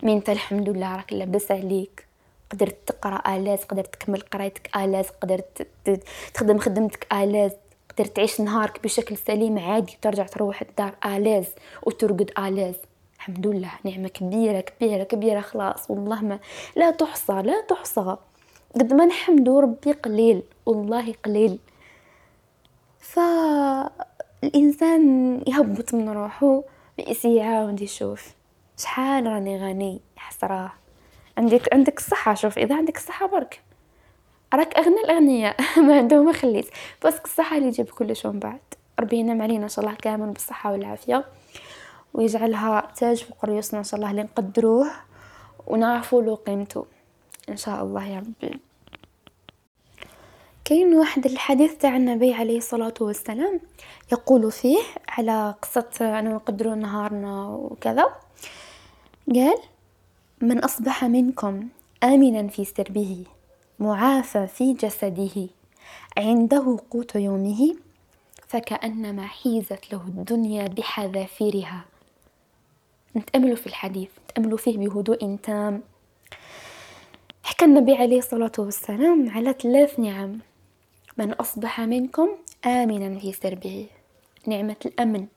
مي 0.03 0.13
انت 0.13 0.29
الحمد 0.29 0.69
لله 0.69 0.95
راك 0.95 1.13
لاباس 1.13 1.51
عليك. 1.51 2.10
قدرت 2.51 2.77
تقرأ 2.85 3.35
آلاز 3.35 3.63
قدرت 3.63 3.95
تكمل 3.95 4.21
قرايتك 4.21 4.77
آلاز 4.77 5.05
قدرت 5.21 5.67
تخدم 6.33 6.57
خدمتك 6.57 7.13
آلاز 7.13 7.51
قدرت 7.89 8.15
تعيش 8.15 8.41
نهارك 8.41 8.83
بشكل 8.83 9.17
سليم 9.17 9.59
عادي 9.59 9.97
ترجع 10.01 10.25
تروح 10.25 10.61
الدار 10.61 10.95
آلاز 11.05 11.45
وترقد 11.83 12.31
آلاز. 12.39 12.75
الحمد 13.15 13.47
لله 13.47 13.71
نعمة 13.83 14.07
كبيرة 14.07 14.59
كبيرة 14.59 15.03
كبيرة 15.03 15.41
خلاص 15.41 15.91
والله 15.91 16.21
ما 16.21 16.39
لا 16.75 16.91
تحصى 16.91 17.33
لا 17.33 17.61
تحصى. 17.61 18.17
قد 18.75 18.93
ما 18.93 19.05
نحمدو 19.05 19.59
ربي 19.59 19.91
قليل 19.91 20.43
والله 20.65 21.13
قليل. 21.25 21.59
فالإنسان 22.99 25.01
يهبط 25.47 25.93
من 25.93 26.09
روحو 26.09 26.63
يعاود 27.25 27.81
يشوف 27.81 28.33
شحال 28.77 29.25
راني 29.25 29.57
غني 29.57 30.01
حسراه. 30.15 30.71
عندك 31.37 31.73
عندك 31.73 31.97
الصحة. 31.97 32.33
شوف 32.33 32.57
إذا 32.57 32.75
عندك 32.75 32.97
الصحة 32.97 33.27
برك. 33.27 33.61
راك 34.53 34.77
أغنى 34.77 35.01
الأغنياء. 35.01 35.55
ما 35.87 35.97
عندهم 35.97 36.25
ما 36.25 36.33
خليت. 36.33 36.69
بس 37.05 37.19
الصحة 37.25 37.57
اللي 37.57 37.67
يجيب 37.67 37.89
كلش 37.89 38.25
من 38.25 38.39
بعد. 38.39 38.59
ربي 38.99 39.17
ينعم 39.17 39.41
علينا 39.41 39.63
إن 39.63 39.69
شاء 39.69 39.85
الله 39.85 39.97
كامل 39.97 40.29
بالصحة 40.29 40.71
والعافية. 40.71 41.25
ويجعلها 42.13 42.91
تاج 42.95 43.23
فوق 43.23 43.45
رؤوسنا 43.45 43.79
إن 43.79 43.83
شاء 43.83 43.99
الله 43.99 44.11
اللي 44.11 44.23
نقدروه 44.23 44.91
ونعرفوا 45.67 46.21
له 46.21 46.35
قيمته. 46.35 46.85
إن 47.49 47.57
شاء 47.57 47.83
الله 47.83 48.07
يا 48.07 48.19
ربي. 48.19 48.59
كاين 50.65 50.93
واحد 50.95 51.25
الحديث 51.25 51.77
تاع 51.77 51.95
النبي 51.95 52.33
عليه 52.33 52.57
الصلاة 52.57 52.93
والسلام 53.01 53.59
يقول 54.11 54.51
فيه 54.51 54.79
على 55.09 55.55
قصة 55.61 55.89
أنا 56.01 56.33
نقدروا 56.33 56.75
نهارنا 56.75 57.47
وكذا. 57.47 58.05
قال 59.35 59.57
من 60.41 60.59
أصبح 60.59 61.03
منكم 61.03 61.67
آمنا 62.03 62.47
في 62.47 62.65
سربه 62.65 63.23
معافى 63.79 64.47
في 64.47 64.73
جسده 64.73 65.47
عنده 66.17 66.79
قوت 66.91 67.15
يومه 67.15 67.75
فكأنما 68.47 69.27
حيزت 69.27 69.93
له 69.93 70.01
الدنيا 70.01 70.67
بحذافيرها. 70.67 71.85
نتأملوا 73.15 73.55
في 73.55 73.67
الحديث 73.67 74.09
نتأملوا 74.29 74.57
فيه 74.57 74.77
بهدوء 74.77 75.37
تام. 75.43 75.81
حكى 77.43 77.65
النبي 77.65 77.95
عليه 77.95 78.17
الصلاة 78.17 78.51
والسلام 78.59 79.29
على 79.29 79.53
ثلاث 79.53 79.99
نعم. 79.99 80.39
من 81.17 81.33
أصبح 81.33 81.81
منكم 81.81 82.29
آمنا 82.65 83.19
في 83.19 83.33
سربه 83.33 83.87
نعمة 84.47 84.75
الأمن. 84.85 85.27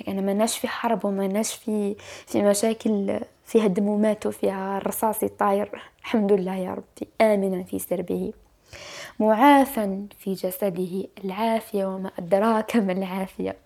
يعني 0.00 0.22
ما 0.22 0.32
ناش 0.34 0.58
في 0.58 0.68
حرب 0.68 1.04
وما 1.04 1.26
ناش 1.26 1.54
في 1.54 1.96
في 2.26 2.42
مشاكل 2.42 3.20
فيها 3.44 3.66
دمومات 3.66 4.26
وفيها 4.26 4.78
الرصاص 4.78 5.24
طاير 5.24 5.82
الحمد 6.00 6.32
لله 6.32 6.54
يا 6.56 6.74
ربي. 6.74 7.08
آمنا 7.20 7.62
في 7.62 7.78
سربه. 7.78 8.32
معافا 9.20 10.06
في 10.18 10.34
جسده. 10.34 11.04
العافية 11.24 11.84
وما 11.84 12.10
أدراك 12.18 12.76
ما 12.76 12.92
العافية. 12.92 13.56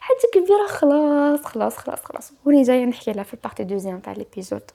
حاجة 0.00 0.30
كبيرة. 0.34 0.66
خلاص 0.68 1.44
خلاص 1.44 1.76
خلاص 1.76 1.98
خلاص. 2.04 2.32
وني 2.44 2.62
جاية 2.62 2.84
نحكي 2.84 3.12
لها 3.12 3.24
في 3.24 3.34
ال 3.34 3.38
partie 3.38 3.64
deuxième 3.64 4.00
تاع 4.00 4.12
l'épisode 4.12 4.70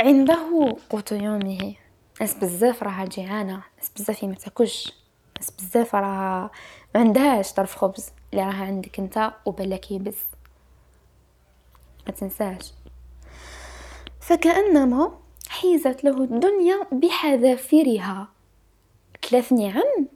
عنده 0.00 0.76
قوت 0.90 1.12
يومه. 1.12 1.74
ناس 2.20 2.34
بزاف 2.34 2.82
راها 2.82 3.04
جيعانة. 3.04 3.62
ناس 3.78 3.90
بزاف 3.96 4.24
ما 4.24 4.34
تاكلش 4.34 4.92
ناس 5.40 5.50
بزاف 5.50 5.94
راها 5.94 6.50
ما 6.94 7.00
عندهاش 7.00 7.52
طرف 7.52 7.76
خبز. 7.76 8.10
اللي 8.32 8.44
راها 8.44 8.64
عندك 8.64 8.98
انت 8.98 9.32
وبلاك 9.46 9.90
يبز 9.90 10.16
ما 12.06 12.12
تنساش. 12.12 12.72
فكأنما 14.20 15.18
حيزت 15.48 16.04
له 16.04 16.24
الدنيا 16.24 16.86
بحذافيرها. 16.92 18.28
ثلاث 19.30 19.52
نعم 19.52 20.06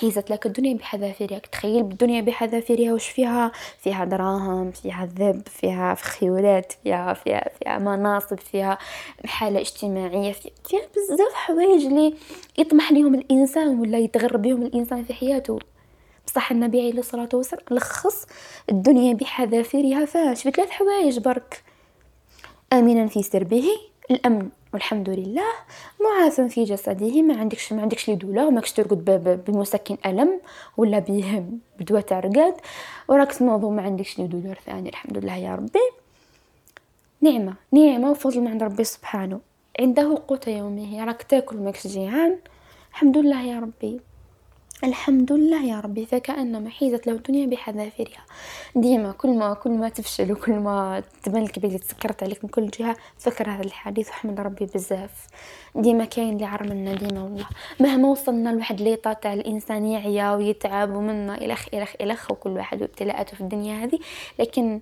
حيزت 0.00 0.30
لك 0.30 0.46
الدنيا 0.46 0.74
بحذافيرها. 0.74 1.38
تخيل 1.38 1.82
بالدنيا 1.82 2.20
بحذافيرها 2.20 2.92
وش 2.92 3.08
فيها؟ 3.08 3.52
فيها 3.78 4.04
دراهم 4.04 4.70
فيها 4.70 5.06
ذب 5.06 5.48
فيها 5.48 5.94
خيولات 5.94 6.72
فيها 6.72 7.14
فيها 7.14 7.50
فيها 7.58 7.78
مناصب 7.78 8.38
فيها 8.38 8.78
حالة 9.24 9.60
اجتماعية 9.60 10.32
فيها, 10.32 10.80
بزاف 10.96 11.34
حوايج 11.34 11.84
اللي 11.84 12.14
يطمح 12.58 12.92
لهم 12.92 13.14
الإنسان 13.14 13.80
ولا 13.80 13.98
يتغرب 13.98 14.42
بهم 14.42 14.62
الإنسان 14.62 15.04
في 15.04 15.14
حياته. 15.14 15.58
بصح 16.26 16.50
النبي 16.50 16.80
عليه 16.80 16.98
الصلاة 16.98 17.28
والسلام 17.34 17.64
لخص 17.70 18.26
الدنيا 18.70 19.14
بحذافيرها 19.14 20.04
فاش 20.04 20.42
في 20.42 20.50
ثلاث 20.50 20.70
حوايج 20.70 21.18
برك. 21.18 21.62
آمنا 22.72 23.06
في 23.06 23.22
سربه 23.22 23.64
الأمن 24.10 24.48
والحمد 24.74 25.08
لله 25.10 25.52
معافى 26.04 26.48
في 26.48 26.64
جسده 26.64 27.22
ما 27.22 27.36
عندكش 27.40 27.72
ما 27.72 27.82
عندكش 27.82 28.08
لي 28.08 28.14
دولا 28.14 28.50
ماكش 28.50 28.72
ترقد 28.72 29.04
بمسكن 29.46 29.96
ألم 30.06 30.40
ولا 30.76 30.98
بهم 30.98 31.58
بدواء 31.78 32.00
تاع 32.00 32.20
رقاد 32.20 32.54
وراك 33.08 33.32
تنوض 33.32 33.64
ما 33.64 33.82
عندكش 33.82 34.18
لي 34.18 34.26
دولار 34.26 34.58
ثاني 34.66 34.88
الحمد 34.88 35.18
لله 35.18 35.36
يا 35.36 35.54
ربي. 35.54 35.90
نعمة 37.20 37.54
نعمة 37.72 38.10
وفضل 38.10 38.40
من 38.40 38.48
عند 38.48 38.62
ربي 38.62 38.84
سبحانه. 38.84 39.40
عنده 39.80 40.22
قوت 40.28 40.48
يومه 40.48 41.04
راك 41.04 41.22
تاكل 41.22 41.56
ماكش 41.56 41.86
جيعان. 41.86 42.36
الحمد 42.90 43.18
لله 43.18 43.42
يا 43.42 43.60
ربي. 43.60 44.00
الحمد 44.84 45.32
لله 45.32 45.64
يا 45.64 45.80
ربي 45.80 46.06
فكأنما 46.06 46.70
حيزت 46.70 47.06
له 47.06 47.12
الدنيا 47.12 47.46
بحذافيرها. 47.46 48.24
ديما 48.76 49.12
كل 49.12 49.38
ما 49.38 49.54
كل 49.54 49.70
ما 49.70 49.88
تفشل 49.88 50.32
وكل 50.32 50.52
ما 50.52 51.02
تبان 51.22 51.44
لك 51.44 51.58
بلي 51.58 51.78
تسكرت 51.78 52.22
عليك 52.22 52.44
من 52.44 52.50
كل 52.50 52.68
جهة 52.68 52.96
فكر 53.18 53.50
هذا 53.50 53.62
الحديث 53.62 54.08
وحمد 54.08 54.40
ربي 54.40 54.66
بزاف. 54.66 55.26
ديما 55.74 56.04
كاين 56.04 56.34
اللي 56.34 56.44
عرمنا 56.44 56.94
ديما 56.94 57.22
والله. 57.22 57.46
مهما 57.80 58.08
وصلنا 58.08 58.50
لواحد 58.50 58.80
ليطا 58.80 59.12
تاع 59.12 59.32
الإنسان 59.32 59.86
يعيا 59.86 60.34
ويتعب 60.34 60.94
ومنا 60.94 61.44
الخ 61.44 61.66
الخ 61.74 61.92
الخ 62.00 62.30
وكل 62.30 62.50
واحد 62.50 62.82
وابتلاءاته 62.82 63.36
في 63.36 63.40
الدنيا 63.40 63.84
هذه. 63.84 63.98
لكن 64.38 64.80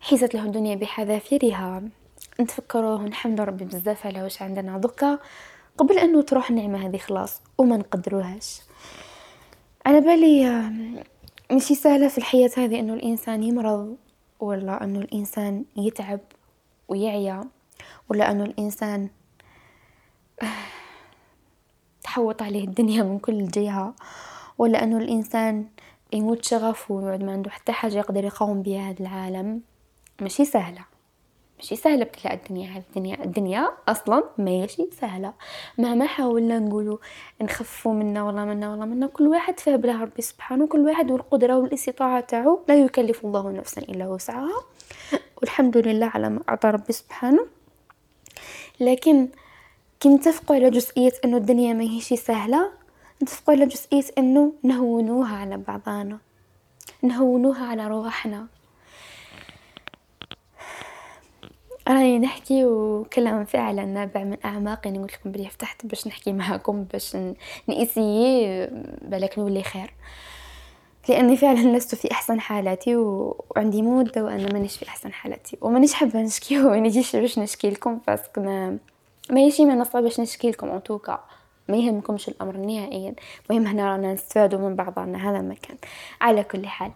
حيزت 0.00 0.34
له 0.34 0.42
الدنيا 0.42 0.74
بحذافيرها 0.74 1.82
نتفكروه 2.40 3.02
ونحمد 3.02 3.40
ربي 3.40 3.64
بزاف 3.64 4.06
على 4.06 4.22
واش 4.22 4.42
عندنا. 4.42 4.78
دوكا 4.78 5.18
قبل 5.78 5.98
انه 5.98 6.22
تروح 6.22 6.50
النعمة 6.50 6.86
هذه 6.86 6.96
خلاص 6.98 7.40
وما 7.58 7.76
نقدروهاش. 7.76 8.67
على 9.88 10.00
بالي 10.00 10.70
مشي 11.52 11.74
سهلة 11.74 12.08
في 12.08 12.18
الحياة 12.18 12.50
هذه 12.56 12.80
إنه 12.80 12.94
الإنسان 12.94 13.42
يمرض 13.42 13.96
ولا 14.40 14.84
إنه 14.84 14.98
الإنسان 14.98 15.64
يتعب 15.76 16.20
ويعيا 16.88 17.44
ولا 18.08 18.30
إنه 18.30 18.44
الإنسان 18.44 19.08
تحوط 22.02 22.42
عليه 22.42 22.64
الدنيا 22.64 23.02
من 23.02 23.18
كل 23.18 23.48
جهة 23.48 23.94
ولا 24.58 24.84
إنه 24.84 24.98
الإنسان 24.98 25.66
يموت 26.12 26.44
شغف 26.44 26.90
ويقعد 26.90 27.22
ما 27.22 27.32
عنده 27.32 27.50
حتى 27.50 27.72
حاجة 27.72 27.98
يقدر 27.98 28.24
يقاوم 28.24 28.62
بها 28.62 28.90
هذا 28.90 29.00
العالم. 29.00 29.60
ماشي 30.20 30.44
سهلة. 30.44 30.84
ماشي 31.58 31.76
سهلة 31.76 32.02
ابتلاء 32.02 32.34
الدنيا 32.34 32.68
هذه 32.70 32.82
الدنيا 32.88 33.24
الدنيا 33.24 33.68
أصلا 33.88 34.24
ماشي 34.38 34.88
سهلة. 35.00 35.32
مهما 35.78 36.06
حاولنا 36.06 36.58
نقولوا 36.58 36.98
نخفوا 37.42 37.92
منا 37.92 38.24
ولا 38.24 38.44
منا 38.44 38.72
ولا 38.72 38.84
منا 38.84 39.06
كل 39.06 39.26
واحد 39.26 39.60
فيه 39.60 39.76
بلا 39.76 40.02
ربي 40.02 40.22
سبحانه 40.22 40.66
كل 40.66 40.80
واحد 40.80 41.10
والقدرة 41.10 41.56
والاستطاعة 41.58 42.20
تاعو 42.20 42.60
لا 42.68 42.74
يكلف 42.74 43.24
الله 43.24 43.50
نفسا 43.50 43.80
إلا 43.80 44.08
وسعها. 44.08 44.60
والحمد 45.40 45.76
لله 45.76 46.06
على 46.06 46.28
ما 46.28 46.40
أعطى 46.48 46.68
ربي 46.68 46.92
سبحانه. 46.92 47.46
لكن 48.80 49.28
كي 50.00 50.08
نتفقوا 50.08 50.56
على 50.56 50.70
جزئية 50.70 51.12
إنه 51.24 51.36
الدنيا 51.36 51.72
ما 51.72 51.84
هيش 51.84 52.14
سهلة 52.14 52.70
نتفقوا 53.22 53.54
على 53.54 53.66
جزئية 53.66 54.04
إنه 54.18 54.52
نهونوها 54.62 55.36
على 55.36 55.56
بعضانا 55.56 56.18
نهونوها 57.02 57.66
على 57.66 57.88
روحنا. 57.88 58.46
راني 61.88 62.18
نحكي 62.18 62.64
وكلام 62.64 63.44
فعلا 63.44 63.84
نابع 63.84 64.24
من 64.24 64.36
اعماقي 64.44 64.90
يعني 64.90 64.98
قلت 65.02 65.12
لكم 65.12 65.32
بلي 65.32 65.48
فتحت 65.48 65.86
باش 65.86 66.06
نحكي 66.06 66.32
معاكم 66.32 66.84
باش 66.84 67.16
ن 67.68 67.80
essayer 67.80 68.66
بالك 69.02 69.38
نولي 69.38 69.62
خير. 69.62 69.94
لأني 71.08 71.36
فعلا 71.36 71.76
لست 71.76 71.94
في 71.94 72.12
أحسن 72.12 72.40
حالاتي 72.40 72.96
وعندي 72.96 73.82
مده 73.82 74.24
وأنا 74.24 74.52
مانيش 74.52 74.76
في 74.76 74.88
أحسن 74.88 75.12
حالاتي. 75.12 75.58
ومانيش 75.60 75.94
حابة 75.94 76.22
نشكي 76.22 76.58
ومانيش 76.64 77.16
باش 77.16 77.38
نشكي 77.38 77.70
لكم 77.70 78.00
parce 78.06 78.27
que 78.27 78.40
ما 79.30 79.40
يجي 79.40 79.64
من 79.64 79.78
نصعب 79.78 80.02
باش 80.02 80.20
نشكي 80.20 80.50
لكم. 80.50 80.68
انتوكا 80.68 81.24
ما 81.68 81.76
يهمكمش 81.76 82.28
الأمر 82.28 82.56
نهائيا. 82.56 83.14
المهم 83.50 83.66
هنا 83.66 83.90
رانا 83.90 84.12
نستفادوا 84.12 84.58
من 84.58 84.76
بعضنا 84.76 85.30
هذا 85.30 85.40
مكان 85.40 85.76
على 86.20 86.44
كل 86.44 86.66
حال. 86.66 86.92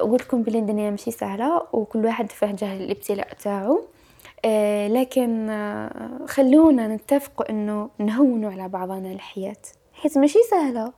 قلت 0.00 0.22
لكم 0.22 0.42
بلي 0.42 0.58
الدنيا 0.58 0.90
ماشي 0.90 1.10
سهلة 1.10 1.62
وكل 1.72 2.04
واحد 2.06 2.30
فيه 2.30 2.46
جهل 2.46 2.82
الابتلاء 2.82 3.34
تاعو. 3.34 3.84
أه 4.44 4.88
لكن 4.88 5.50
أه 5.50 6.10
خلونا 6.26 6.88
نتفقوا 6.88 7.50
إنه 7.50 7.90
نهونوا 7.98 8.52
على 8.52 8.68
بعضنا 8.68 9.12
الحياة. 9.12 9.56
حيت 9.92 10.18
ماشي 10.18 10.38
سهلة. 10.50 10.92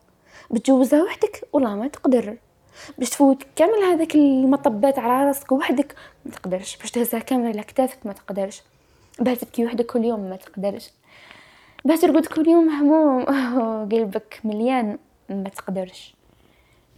بتجوزها 0.50 1.02
وحدك 1.02 1.48
ولا 1.52 1.74
ما 1.74 1.88
تقدر. 1.88 2.36
باش 2.98 3.10
تفوت 3.10 3.42
كامل 3.56 3.84
هذاك 3.84 4.14
المطبات 4.14 4.98
على 4.98 5.24
راسك 5.26 5.52
وحدك 5.52 5.94
ما 6.24 6.32
تقدرش. 6.32 6.76
باش 6.76 6.90
تهزها 6.90 7.20
كامل 7.20 7.46
على 7.46 7.62
كتافك 7.62 8.06
ما 8.06 8.12
تقدرش. 8.12 8.62
باش 9.20 9.38
تبكي 9.38 9.64
وحدك 9.64 9.86
كل 9.86 10.04
يوم 10.04 10.20
ما 10.20 10.36
تقدرش. 10.36 10.90
باش 11.84 12.00
ترقد 12.00 12.26
كل 12.26 12.48
يوم 12.48 12.68
هموم. 12.68 13.24
قلبك 13.92 14.40
مليان 14.44 14.98
ما 15.30 15.48
تقدرش. 15.48 16.14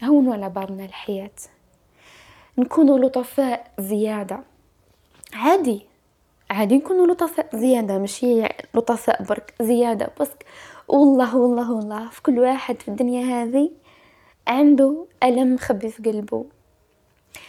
هونوا 0.03 0.35
على 0.35 0.49
بعضنا 0.49 0.85
الحياة. 0.85 1.31
نكونوا 2.59 2.99
لطفاء 2.99 3.73
زيادة. 3.79 4.41
عادي 5.33 5.87
عادي 6.51 6.77
نكونوا 6.77 7.07
لطفاء 7.07 7.57
زيادة 7.57 7.99
ماشي 7.99 8.43
لطفاء 8.75 9.23
برك 9.23 9.55
زيادة 9.63 10.11
بس 10.21 10.29
والله 10.89 11.37
والله 11.37 11.73
والله 11.73 12.11
في 12.11 12.23
كل 12.23 12.39
واحد 12.39 12.81
في 12.83 12.89
الدنيا 12.89 13.43
هذه 13.43 13.71
عنده 14.47 15.07
ألم 15.23 15.55
مخبي 15.55 15.91
في 15.91 16.03
قلبه. 16.03 16.45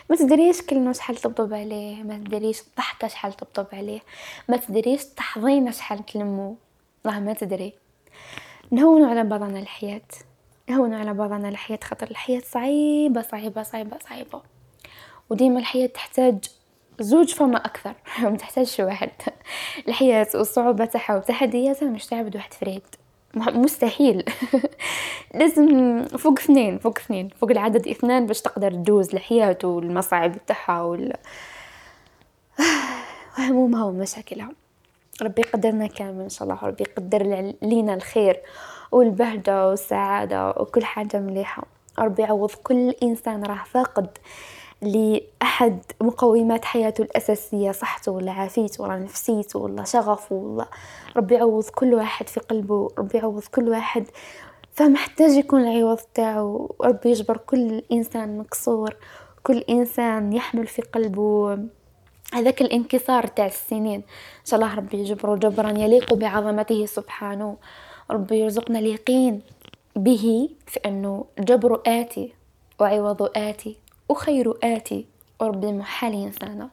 ما 0.10 0.16
تدريش 0.16 0.62
كلمة 0.62 0.92
شحال 0.92 1.16
تطبطب 1.16 1.54
عليه 1.54 2.04
ما 2.04 2.18
تدريش 2.18 2.62
الضحكة 2.62 3.08
شحال 3.08 3.34
تطبطب 3.34 3.68
عليه 3.74 4.00
ما 4.50 4.58
تدريش 4.58 5.06
تحضينه 5.06 5.72
شحال 5.72 6.06
تلمو. 6.06 6.56
والله 7.06 7.20
ما 7.20 7.34
تدري. 7.34 7.74
نهونوا 8.72 9.08
على 9.08 9.24
بعضنا 9.24 9.60
الحياة 9.60 10.02
نهونوا 10.70 11.00
على 11.00 11.14
بعضنا 11.14 11.50
الحياة 11.50 11.80
خاطر 11.84 12.12
الحياة 12.12 12.42
صعيبة 12.46 13.22
صعيبة 13.22 13.64
صعيبة 13.64 13.98
صعيبة. 14.10 14.42
وديما 15.34 15.60
الحياة 15.60 15.88
تحتاج 15.88 16.46
زوج 17.00 17.34
فما 17.34 17.58
أكثر 17.58 17.94
ما 18.30 18.38
تحتاجش 18.38 18.80
واحد. 18.80 19.10
الحياة 19.88 20.28
والصعوبة 20.36 20.86
تاعها 20.86 21.18
وتحدياتها 21.18 21.90
مش 21.90 22.06
تعبد 22.06 22.36
واحد 22.36 22.54
فريد. 22.54 22.82
مستحيل. 23.36 24.26
لازم 25.40 26.06
فوق 26.06 26.40
اثنين 26.40 26.80
فوق 26.80 27.00
اثنين 27.00 27.30
فوق 27.30 27.52
العدد 27.52 27.88
اثنان 27.88 28.26
باش 28.26 28.42
تقدر 28.42 28.72
تجوز 28.72 29.14
الحياة 29.14 29.58
والمصاعب 29.64 30.46
تاعها 30.46 30.82
وال 30.82 31.14
وهمومها 33.38 33.84
ومشاكلها. 33.84 34.52
ربي 35.22 35.42
يقدرنا 35.42 35.88
كامل 35.88 36.22
إن 36.22 36.30
شاء 36.30 36.44
الله 36.44 36.60
ربي 36.64 36.84
يقدر 36.84 37.54
لينا 37.62 37.94
الخير 37.94 38.40
والبهجة 38.92 39.68
والسعادة 39.68 40.50
وكل 40.50 40.86
حاجة 40.86 41.20
مليحة. 41.20 41.64
ربي 42.00 42.22
يعوض 42.22 42.52
كل 42.52 42.90
إنسان 43.04 43.44
راه 43.44 43.64
فاقد. 43.72 44.08
لأحد 44.84 45.80
مقومات 46.02 46.66
حياته 46.66 47.02
الأساسية 47.02 47.72
صحته 47.72 48.12
ولا 48.12 48.32
عافيته 48.32 48.84
ولا 48.84 48.98
نفسيته 49.00 49.60
ولا 49.60 49.84
شغفه 49.84 50.36
ولا 50.36 50.68
ربي 51.18 51.36
يعوض 51.36 51.64
كل 51.64 51.94
واحد 51.94 52.28
في 52.28 52.40
قلبه 52.40 52.90
ربي 52.98 53.18
يعوض 53.18 53.44
كل 53.44 53.70
واحد 53.70 54.06
فمحتاج 54.74 55.32
يكون 55.32 55.62
العوض 55.62 56.00
تاعو 56.14 56.76
ربي 56.82 57.10
يجبر 57.10 57.38
كل 57.38 57.84
إنسان 57.92 58.38
مكسور 58.38 58.96
كل 59.44 59.58
إنسان 59.58 60.34
يحمل 60.34 60.68
في 60.68 60.82
قلبه 60.82 61.58
هذاك 62.34 62.62
الانكسار 62.62 63.28
تاع 63.28 63.46
السنين. 63.46 64.00
إن 64.40 64.46
شاء 64.46 64.60
الله 64.60 64.76
ربي 64.76 64.98
يجبره 64.98 65.36
جبرا 65.36 65.70
يليق 65.70 66.14
بعظمته 66.14 66.86
سبحانه. 66.86 67.58
ربي 68.12 68.40
يرزقنا 68.40 68.80
اليقين 68.80 69.42
به 69.96 70.50
في 70.68 70.80
أنه 70.86 71.26
جبر 71.40 71.82
آتي 71.88 72.34
وعوض 72.80 73.30
آتي. 73.38 73.78
وخير 74.10 74.58
آتي 74.64 75.06
وربي 75.40 75.72
محال 75.72 76.14
ينسانا 76.14 76.70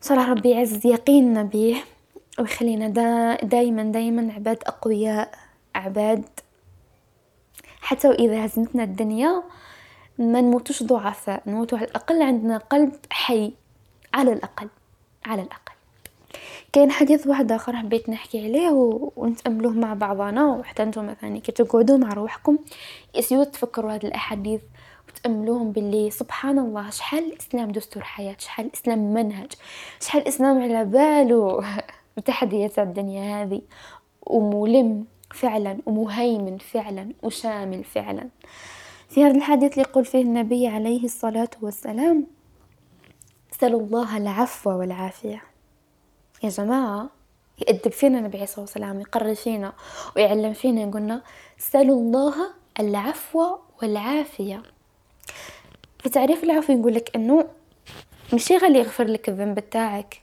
صراحة 0.00 0.30
ربي 0.30 0.50
يعز 0.50 0.86
يقيننا 0.86 1.42
به 1.42 1.82
ويخلينا 2.38 2.88
دا 2.88 3.34
دايما 3.46 3.82
دايما 3.82 4.32
عباد 4.32 4.58
أقوياء 4.66 5.38
عباد. 5.74 6.24
حتى 7.80 8.08
وإذا 8.08 8.44
هزمتنا 8.44 8.82
الدنيا 8.82 9.42
ما 10.18 10.40
نموتوش 10.40 10.82
ضعفاء 10.82 11.42
نموتو 11.46 11.76
على 11.76 11.86
الأقل 11.86 12.22
عندنا 12.22 12.58
قلب 12.58 12.92
حي. 13.10 13.52
على 14.14 14.32
الأقل 14.32 14.68
على 15.26 15.42
الأقل. 15.42 15.72
كاين 16.72 16.90
حديث 16.90 17.26
واحد 17.26 17.52
آخر 17.52 17.76
حبيت 17.76 18.08
نحكي 18.08 18.44
عليه 18.44 18.70
ونتأملوه 19.16 19.72
مع 19.72 19.94
بعضنا 19.94 20.46
وحتى 20.46 20.84
نتوما 20.84 21.16
مثلا 21.18 21.38
كي 21.38 21.52
تقعدوا 21.52 21.98
مع 21.98 22.12
روحكم 22.12 22.58
اسيو 23.16 23.44
تفكروا 23.44 23.94
هاد 23.94 24.04
الأحاديث. 24.04 24.60
وتأملوهم 25.18 25.72
باللي 25.72 26.10
سبحان 26.10 26.58
الله 26.58 26.90
شحال 26.90 27.24
الإسلام 27.24 27.72
دستور 27.72 28.02
حياة 28.02 28.36
شحال 28.38 28.66
الإسلام 28.66 29.14
منهج 29.14 29.52
شحال 30.00 30.22
الإسلام 30.22 30.62
على 30.62 30.84
باله 30.84 31.64
بتحديات 32.16 32.78
الدنيا 32.78 33.42
هذه. 33.42 33.62
وملم 34.26 35.04
فعلا 35.34 35.78
ومهيمن 35.86 36.58
فعلا 36.58 37.12
وشامل 37.22 37.84
فعلا. 37.84 38.28
في 39.08 39.24
هذا 39.24 39.36
الحديث 39.36 39.72
اللي 39.72 39.82
يقول 39.82 40.04
فيه 40.04 40.22
النبي 40.22 40.66
عليه 40.66 41.04
الصلاة 41.04 41.50
والسلام 41.62 42.26
سألوا 43.60 43.80
الله 43.80 44.16
العفو 44.16 44.70
والعافية. 44.70 45.42
يا 46.42 46.48
جماعة 46.48 47.10
يأدب 47.68 47.92
فينا 47.92 48.18
النبي 48.18 48.36
عليه 48.36 48.44
الصلاة 48.44 48.60
والسلام 48.60 49.00
يقرر 49.00 49.34
فينا 49.34 49.72
ويعلم 50.16 50.52
فينا 50.52 50.80
يقولنا 50.80 51.22
سألوا 51.58 52.00
الله 52.00 52.34
العفو 52.80 53.56
والعافية. 53.82 54.62
في 55.98 56.08
تعريف 56.08 56.44
العفو 56.44 56.72
يقول 56.72 56.94
لك 56.94 57.16
إنه 57.16 57.44
مش 58.34 58.52
غالي 58.52 58.78
يغفر 58.78 59.04
لك 59.04 59.28
الذنب 59.28 59.70
تاعك 59.70 60.22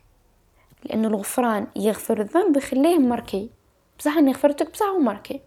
لأنه 0.83 1.07
الغفران 1.07 1.67
يغفر 1.75 2.21
الذنب 2.21 2.57
يخليه 2.57 2.97
مركي. 2.97 3.49
بصح 3.99 4.17
اني 4.17 4.31
غفرتك 4.31 4.71
بصح 4.71 4.85
مركي. 4.99 5.41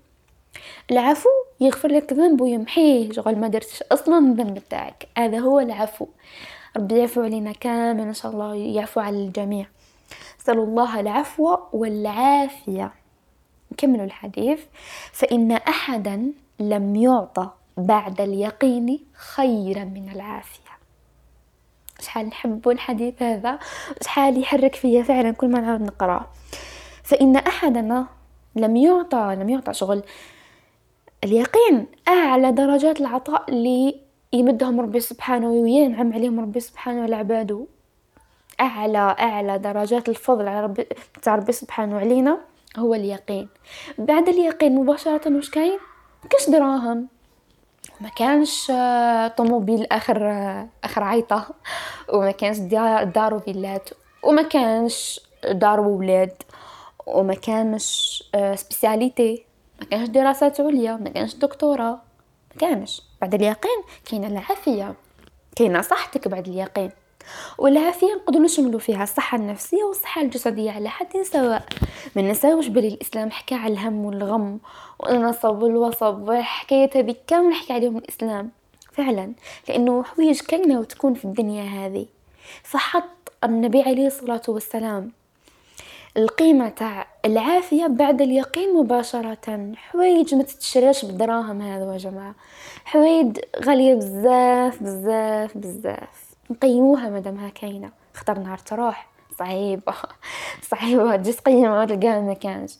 العفو 0.90 1.28
يغفر 1.60 1.88
لك 1.88 2.12
ذنب 2.12 2.40
ويمحيه 2.40 3.12
شغل 3.12 3.38
ما 3.38 3.48
درتش 3.48 3.82
أصلا 3.82 4.18
الذنب 4.18 4.62
تاعك 4.70 5.08
هذا 5.18 5.38
هو 5.38 5.60
العفو. 5.60 6.06
ربي 6.76 6.98
يعفو 6.98 7.22
علينا 7.22 7.52
كامل 7.52 8.00
إن 8.00 8.14
شاء 8.14 8.32
الله 8.32 8.54
يعفو 8.54 9.00
على 9.00 9.16
الجميع. 9.16 9.66
اسالوا 10.40 10.66
الله 10.66 11.00
العفو 11.00 11.58
والعافية. 11.72 12.92
نكمل 13.72 14.00
الحديث. 14.00 14.60
فإن 15.12 15.52
احدا 15.52 16.32
لم 16.60 16.96
يعطى 16.96 17.50
بعد 17.78 18.20
اليقين 18.20 19.06
خيرا 19.14 19.84
من 19.84 20.10
العافية. 20.14 20.68
شحال 22.00 22.26
نحب 22.26 22.68
الحديث 22.68 23.22
هذا؟ 23.22 23.58
شحال 24.02 24.40
يحرك 24.40 24.74
فيا 24.74 25.02
فعلا 25.02 25.30
كل 25.30 25.48
ما 25.48 25.60
نعاود 25.60 25.82
نقراه 25.82 26.26
فإن 27.04 27.36
أحدنا 27.36 28.06
لم 28.56 28.76
يعطى 28.76 29.36
لم 29.38 29.48
يعطى 29.48 29.74
شغل 29.74 30.02
اليقين 31.24 31.86
أعلى 32.08 32.52
درجات 32.52 33.00
العطاء 33.00 33.44
اللي 33.48 34.00
يمدهم 34.32 34.80
ربي 34.80 35.00
سبحانه 35.00 35.48
وينعم 35.48 36.12
عليهم 36.12 36.40
ربي 36.40 36.60
سبحانه 36.60 37.06
لعباده 37.06 37.66
أعلى 38.60 39.16
أعلى 39.18 39.58
درجات 39.58 40.08
الفضل 40.08 40.48
على 40.48 40.60
ربي 40.60 40.86
تاع 41.22 41.34
ربي 41.34 41.52
سبحانه 41.52 41.98
علينا 41.98 42.38
هو 42.76 42.94
اليقين. 42.94 43.48
بعد 43.98 44.28
اليقين 44.28 44.74
مباشرة 44.74 45.36
وش 45.36 45.50
كاين؟ 45.50 45.78
كاش 46.30 46.50
دراهم. 46.50 47.08
ما 48.00 48.08
كانش 48.08 48.70
آه، 48.70 49.28
طوموبيل 49.28 49.86
آخر 49.92 50.30
آه، 50.30 50.68
آخر 50.84 51.02
عيطة 51.02 51.48
وما 52.12 52.30
كانش 52.30 52.58
دار 53.14 53.34
وفيلات 53.34 53.90
وما 54.22 54.42
كانش 54.42 55.20
دار 55.50 55.80
وولاد 55.80 56.32
وما 57.06 57.34
كانش 57.34 58.22
سبيسياليتي 58.54 59.34
آه، 59.34 59.84
ما 59.84 59.86
كانش 59.90 60.08
دراسات 60.08 60.60
عليا 60.60 60.96
ما 60.96 61.10
كانش 61.10 61.34
دكتوراه 61.34 62.00
ما 62.50 62.60
كانش. 62.60 63.02
بعد 63.20 63.34
اليقين 63.34 63.82
كاينة 64.10 64.26
العافية 64.26 64.94
كاينة 65.56 65.80
صحتك 65.80 66.28
بعد 66.28 66.48
اليقين. 66.48 66.90
والعافية 67.58 68.14
نقدروا 68.14 68.44
نشملوا 68.44 68.80
فيها 68.80 69.02
الصحة 69.02 69.38
النفسية 69.38 69.84
والصحة 69.84 70.22
الجسدية 70.22 70.70
على 70.70 70.88
حد 70.88 71.22
سواء 71.22 71.62
ما 72.16 72.22
نساوش 72.22 72.66
بلي 72.66 72.88
الإسلام 72.88 73.30
حكى 73.30 73.54
على 73.54 73.72
الهم 73.72 74.04
والغم 74.04 74.58
والنصب 74.98 75.62
والوصب 75.62 76.28
والحكايات 76.28 76.96
هذه 76.96 77.14
كامل 77.26 77.54
حكى 77.54 77.72
عليهم 77.72 77.96
الإسلام. 77.96 78.50
فعلا 78.92 79.32
لأنه 79.68 80.02
حويج 80.02 80.40
كلمة 80.40 80.80
وتكون 80.80 81.14
في 81.14 81.24
الدنيا 81.24 81.64
هذه. 81.64 82.06
فحط 82.62 83.32
النبي 83.44 83.82
عليه 83.82 84.06
الصلاة 84.06 84.42
والسلام 84.48 85.12
القيمة 86.16 86.68
تاع 86.68 87.06
العافية 87.24 87.86
بعد 87.86 88.22
اليقين 88.22 88.74
مباشرة. 88.74 89.72
حوايج 89.76 90.34
ما 90.34 90.42
تتشراش 90.42 91.04
بالدراهم 91.04 91.62
هذا 91.62 91.92
يا 91.92 91.98
جماعة. 91.98 92.34
حوايج 92.84 93.38
غالية 93.64 93.94
بزاف 93.94 94.82
بزاف 94.82 95.58
بزاف. 95.58 96.27
نقيموها 96.50 97.08
مادامها 97.10 97.48
كاينة. 97.48 97.90
خطر 98.14 98.38
نهار 98.38 98.58
تروح. 98.58 99.08
صعيبة. 99.38 99.94
صعيبة. 100.70 101.16
تجي 101.16 101.32
تقيمها 101.32 101.84
تلقاها 101.84 102.20
ما 102.20 102.34
كانش. 102.34 102.78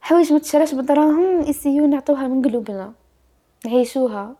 حوايج 0.00 0.32
ما 0.32 0.38
تشراش 0.38 0.74
بالدراهم 0.74 1.40
يسيو 1.40 1.86
نعطوها 1.86 2.28
من 2.28 2.42
قلوبنا. 2.42 2.92
نعيشوها 3.66 4.34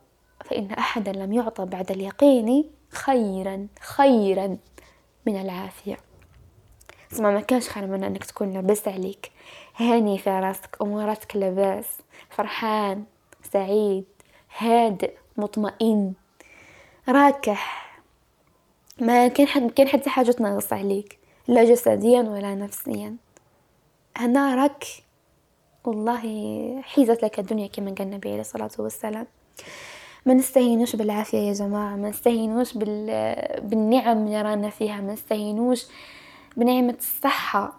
فإن 0.45 0.71
أحدا 0.71 1.11
لم 1.11 1.33
يعطى 1.33 1.65
بعد 1.65 1.91
اليقين 1.91 2.69
خيرا 2.89 3.67
خيرا 3.81 4.57
من 5.25 5.41
العافية. 5.41 5.97
سما 7.11 7.31
ما 7.31 7.39
كانش 7.39 7.69
خير 7.69 7.87
من 7.87 8.03
أنك 8.03 8.23
تكون 8.23 8.53
لاباس 8.53 8.87
عليك. 8.87 9.31
هاني 9.75 10.17
في 10.17 10.29
راسك 10.29 10.77
أموراتك 10.81 11.35
لاباس. 11.35 11.85
فرحان 12.29 13.03
سعيد 13.51 14.05
هادئ 14.57 15.13
مطمئن. 15.37 16.13
راكح. 17.09 17.89
ما 19.01 19.27
كان 19.27 19.47
حد 19.47 19.71
كان 19.71 19.87
حتى 19.87 20.09
حاجة 20.09 20.31
تنغص 20.31 20.73
عليك 20.73 21.19
لا 21.47 21.63
جسديا 21.63 22.21
ولا 22.21 22.55
نفسيا. 22.55 23.15
هنا 24.17 24.55
راك 24.55 24.85
والله 25.85 26.21
حيزت 26.81 27.23
لك 27.23 27.39
الدنيا 27.39 27.67
كما 27.67 27.91
قال 27.91 28.01
النبي 28.07 28.29
عليه 28.29 28.41
الصلاة 28.41 28.69
والسلام. 28.79 29.27
ما 30.25 30.33
نستهينوش 30.33 30.95
بالعافية 30.95 31.37
يا 31.37 31.53
جماعة 31.53 31.95
ما 31.95 32.09
نستهينوش 32.09 32.73
بال... 32.73 33.35
بالنعم 33.61 34.25
اللي 34.25 34.41
رانا 34.41 34.69
فيها 34.69 35.01
ما 35.01 35.13
نستهينوش 35.13 35.85
بنعمة 36.57 36.95
الصحة 36.99 37.73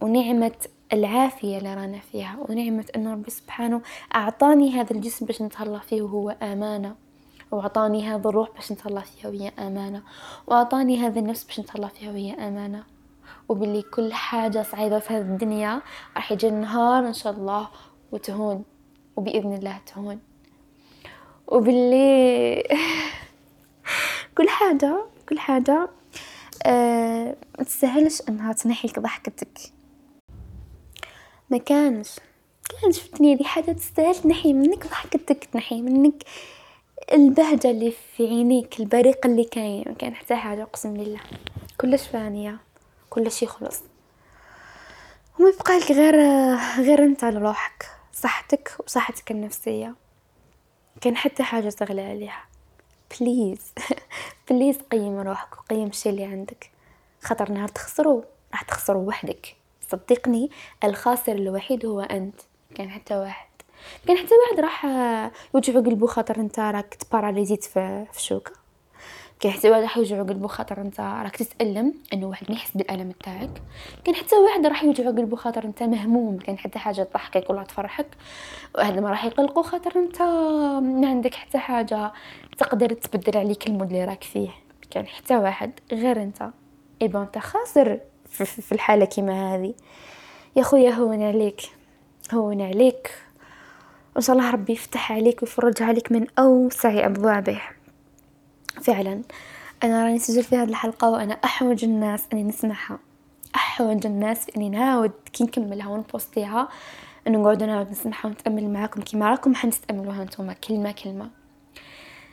ونعمة 0.00 0.56
العافية 0.92 1.58
اللي 1.58 1.74
رانا 1.74 1.98
فيها 1.98 2.36
ونعمة 2.48 2.84
أن 2.96 3.12
ربي 3.12 3.30
سبحانه 3.30 3.82
أعطاني 4.14 4.70
هذا 4.70 4.90
الجسم 4.92 5.26
باش 5.26 5.42
نتهلا 5.42 5.78
فيه 5.78 6.02
وهو 6.02 6.30
أمانة. 6.30 7.01
وأعطاني 7.52 8.08
هذا 8.08 8.28
الروح 8.28 8.50
باش 8.50 8.72
نتهلا 8.72 9.00
فيها 9.00 9.28
وهي 9.28 9.48
أمانة. 9.58 10.02
وأعطاني 10.46 10.98
هذا 10.98 11.18
النفس 11.18 11.44
باش 11.44 11.60
نتهلا 11.60 11.88
فيها 11.88 12.10
وهي 12.10 12.32
أمانة. 12.32 12.84
وباللي 13.48 13.82
كل 13.82 14.12
حاجة 14.12 14.62
صعيبة 14.62 14.98
في 14.98 15.14
هذه 15.14 15.22
الدنيا 15.22 15.82
راح 16.16 16.32
يجي 16.32 16.48
النهار 16.48 17.08
إن 17.08 17.12
شاء 17.12 17.32
الله 17.32 17.68
وتهون. 18.12 18.64
وبإذن 19.16 19.54
الله 19.54 19.80
تهون. 19.86 20.20
وباللي 21.46 22.62
كل 24.38 24.48
حاجة 24.48 25.04
كل 25.28 25.38
حاجة 25.38 25.88
أه 26.66 27.36
ما 27.58 27.64
تستاهلش 27.64 28.22
إنها 28.28 28.52
تنحي 28.52 28.88
لك 28.88 28.98
ضحكتك. 28.98 29.58
ما 31.50 31.58
كانش 31.58 32.16
كانش 32.80 32.98
في 32.98 33.12
الدنيا 33.12 33.36
دي 33.36 33.44
حاجة 33.44 33.72
تستاهل 33.72 34.14
تنحي 34.14 34.52
منك 34.52 34.86
ضحكتك 34.86 35.44
تنحي 35.44 35.82
منك 35.82 36.22
البهجة 37.12 37.70
اللي 37.70 37.90
في 37.90 38.26
عينيك 38.26 38.80
البريق 38.80 39.26
اللي 39.26 39.44
كاين 39.44 39.84
ما 39.86 39.94
كان 39.94 40.14
حتى 40.14 40.34
حاجة 40.36 40.62
اقسم 40.62 40.94
بالله. 40.94 41.20
كلش 41.80 42.06
فانية 42.06 42.58
كلش 43.10 43.42
يخلص. 43.42 43.80
وما 45.38 45.48
يبقى 45.48 45.78
لك 45.78 45.92
غير 45.92 46.14
غير 46.86 47.04
انت 47.04 47.24
لروحك 47.24 47.86
صحتك 48.12 48.76
وصحتك 48.86 49.30
النفسية. 49.30 49.94
كان 51.00 51.16
حتى 51.16 51.42
حاجة 51.42 51.68
تغلى 51.68 52.02
عليها. 52.02 52.44
please 53.20 53.72
please 54.50 54.76
قيم 54.92 55.18
روحك 55.18 55.58
وقيم 55.58 55.86
الشي 55.86 56.08
اللي 56.10 56.24
عندك. 56.24 56.70
خطر 57.22 57.52
نهار 57.52 57.68
تخسرو 57.68 58.24
راح 58.52 58.62
تخسرو 58.62 59.00
وحدك. 59.08 59.56
صدقني 59.90 60.50
الخاسر 60.84 61.32
الوحيد 61.32 61.86
هو 61.86 62.00
أنت. 62.00 62.40
كان 62.74 62.90
حتى 62.90 63.14
واحد. 63.16 63.51
كان 64.06 64.16
حتى 64.16 64.34
واحد 64.34 64.60
راح 64.60 64.86
يوجعو 65.54 65.82
قلبو 65.82 66.06
خاطر 66.06 66.36
انت 66.36 66.60
راك 66.60 66.94
تباراليزيت 66.94 67.64
في, 67.64 68.06
في 68.12 68.22
شوكه 68.22 68.62
كان 69.42 69.52
حتى 69.52 69.70
واحد 69.70 69.82
راح 69.82 69.96
يوجعو 69.96 70.26
قلبو 70.26 70.48
خاطر 70.48 70.80
انت 70.80 71.00
راك 71.00 71.36
تتألم 71.36 71.94
انه 72.12 72.26
واحد 72.26 72.46
ما 72.48 72.54
يحس 72.54 72.70
بالألم 72.76 73.12
تاعك. 73.24 73.62
كان 74.04 74.14
حتى 74.14 74.36
واحد 74.36 74.66
راح 74.66 74.84
يوجعو 74.84 75.16
قلبو 75.16 75.36
خاطر 75.36 75.64
انت 75.64 75.82
مهموم. 75.82 76.38
كان 76.38 76.58
حتى 76.58 76.78
حاجة 76.78 77.02
تضحكك 77.02 77.50
ولا 77.50 77.62
تفرحك. 77.62 78.06
وهذا 78.74 79.00
ما 79.00 79.10
راح 79.10 79.24
يقلقو 79.24 79.62
خاطر 79.62 79.92
انت 79.96 80.22
ما 80.82 81.08
عندك 81.08 81.34
حتى 81.34 81.58
حاجة 81.58 82.12
تقدر 82.58 82.92
تبدل 82.92 83.38
عليك 83.38 83.66
ال 83.66 83.70
mood 83.70 83.86
اللي 83.86 84.04
راك 84.04 84.24
فيه. 84.24 84.50
كان 84.90 85.06
حتى 85.06 85.36
واحد 85.36 85.72
غير 85.92 86.22
انت. 86.22 86.50
eh 87.02 87.10
ben 87.10 87.22
انت 87.22 87.38
خاسر 87.38 88.00
في 88.26 88.72
الحالة 88.72 89.04
كيما 89.04 89.54
هذه. 89.54 89.74
يا 90.56 90.62
خويا 90.62 90.90
هون 90.90 91.22
عليك. 91.22 91.60
هون 92.34 92.62
عليك. 92.62 93.10
وان 94.14 94.22
شاء 94.22 94.36
الله 94.36 94.50
ربي 94.50 94.72
يفتح 94.72 95.12
عليك 95.12 95.42
ويفرج 95.42 95.82
عليك 95.82 96.12
من 96.12 96.26
أوسع 96.38 97.06
أبوابه. 97.06 97.60
فعلا 98.82 99.22
أنا 99.84 100.04
راني 100.04 100.18
نسجل 100.18 100.42
في 100.42 100.56
هذه 100.56 100.68
الحلقة 100.68 101.10
وأنا 101.10 101.34
أحوج 101.34 101.84
الناس 101.84 102.24
أني 102.32 102.42
نسمعها. 102.42 102.98
أحوج 103.54 104.06
الناس 104.06 104.46
أني 104.56 104.68
نعاود 104.68 105.12
كي 105.32 105.44
نكملها 105.44 105.88
ونبوستيها 105.88 106.68
أنه 107.26 107.38
نقعد 107.38 107.62
نعاود 107.62 107.90
نسمعها 107.90 108.26
ونتأمل 108.26 108.70
معاكم 108.70 109.00
كيما 109.00 109.30
راكم 109.30 109.54
حنتأملوها 109.54 110.24
نتوما 110.24 110.52
كلمة 110.52 110.92
كلمة. 110.92 111.30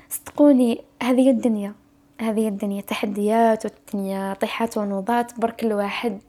صدقوني 0.10 0.82
هذه 1.04 1.30
الدنيا. 1.30 1.74
هذه 2.22 2.48
الدنيا 2.48 2.82
تحديات 2.82 3.66
والدنيا 3.66 4.34
طيحات 4.34 4.78
ونوضات 4.78 5.40
برك 5.40 5.64
الواحد 5.64 6.20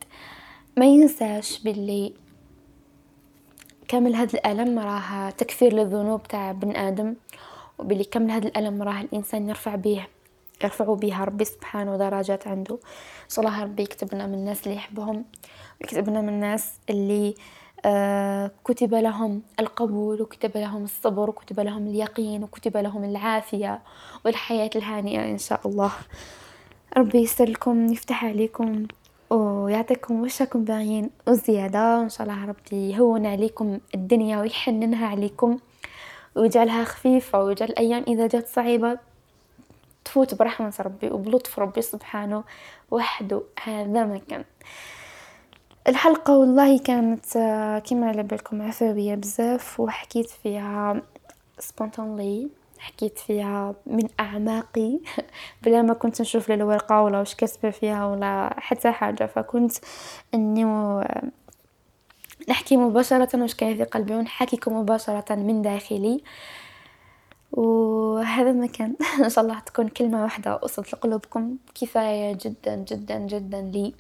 ما 0.77 0.87
ينساش 0.87 1.63
باللي 1.63 2.13
كامل 3.91 4.15
هذا 4.15 4.39
الألم 4.39 4.79
راه 4.79 5.31
تكفير 5.31 5.73
للذنوب 5.73 6.23
تاع 6.23 6.53
بن 6.53 6.77
آدم 6.77 7.15
وباللي 7.79 8.05
كامل 8.05 8.31
هذا 8.31 8.49
الألم 8.49 8.83
راه 8.83 9.01
الإنسان 9.01 9.49
يرفع 9.49 9.75
به 9.75 10.07
يرفع 10.65 10.95
بها 10.95 11.25
ربي 11.25 11.45
سبحانه 11.45 11.97
درجات 11.97 12.47
عنده. 12.49 12.79
صلى 13.29 13.49
الله 13.49 13.63
ربي 13.63 13.83
يكتبنا 13.83 14.27
من 14.27 14.35
الناس 14.35 14.67
اللي 14.67 14.77
يحبهم 14.77 15.25
ويكتبنا 15.81 16.21
من 16.21 16.29
الناس 16.29 16.73
اللي 16.91 17.35
آه 17.85 18.51
كتب 18.65 18.95
لهم 18.95 19.43
القبول 19.61 20.23
وكتب 20.23 20.57
لهم 20.57 20.85
الصبر 20.85 21.31
وكتب 21.31 21.61
لهم 21.61 21.87
اليقين 21.87 22.43
وكتب 22.43 22.77
لهم 22.77 23.05
العافية 23.05 23.83
والحياة 24.25 24.71
الهانئة 24.77 25.31
إن 25.31 25.39
شاء 25.39 25.61
الله. 25.67 25.93
ربي 26.97 27.19
يسر 27.19 27.49
لكم 27.49 27.93
يفتح 27.93 28.25
عليكم. 28.25 28.87
ويعطيكم 29.71 30.23
وشكم 30.23 30.65
باغيين 30.65 31.11
وزيادة. 31.29 31.99
وإن 31.99 32.09
شاء 32.09 32.27
الله 32.27 32.45
ربي 32.45 32.91
يهون 32.91 33.27
عليكم 33.27 33.79
الدنيا 33.95 34.41
ويحننها 34.41 35.07
عليكم 35.07 35.59
ويجعلها 36.35 36.85
خفيفة 36.85 37.43
ويجعل 37.43 37.69
الأيام 37.69 38.05
إذا 38.09 38.27
جات 38.27 38.49
صعيبة 38.49 38.99
تفوت 40.05 40.35
برحمة 40.35 40.75
ربي 40.81 41.11
وبلطف 41.11 41.59
ربي 41.59 41.83
سبحانه 41.83 42.45
وحده. 42.91 43.43
هذا 43.63 44.05
ما 44.05 44.21
كان. 44.29 44.45
الحلقة 45.89 46.39
والله 46.39 46.79
كانت 46.79 47.33
كما 47.91 48.09
على 48.09 48.23
بالكم 48.23 48.63
عفوية 48.63 49.15
بزاف 49.15 49.81
وحكيت 49.81 50.31
فيها 50.31 51.03
سبونتونلي 51.59 52.49
حكيت 52.81 53.19
فيها 53.19 53.75
من 53.87 54.09
أعماقي. 54.21 54.99
بلا 55.63 55.83
ما 55.83 55.95
كنت 55.95 56.21
نشوف 56.21 56.51
الورقة 56.51 57.03
ولا 57.03 57.19
واش 57.19 57.35
كاتبه 57.35 57.71
فيها 57.71 58.07
ولا 58.07 58.55
حتى 58.61 58.91
حاجة. 58.91 59.27
فكنت 59.27 59.73
إني 60.35 60.65
نحكي 62.49 62.77
مباشرة 62.77 63.41
واش 63.41 63.55
كاين 63.55 63.77
في 63.77 63.85
قلبي 63.85 64.15
ونحكيكم 64.15 64.77
مباشرة 64.77 65.35
من 65.35 65.63
داخلي. 65.63 66.23
وهذا 67.53 68.51
المكان 68.51 68.97
إن 69.25 69.31
شاء 69.31 69.45
الله 69.45 69.61
تكون 69.61 69.89
كلمة 69.89 70.23
واحدة 70.23 70.61
وصلت 70.63 70.93
لقلوبكم. 70.93 71.57
كفاية 71.75 72.39
جدا 72.41 72.77
جدا 72.77 73.19
جدا 73.19 73.61
لي. 73.61 73.95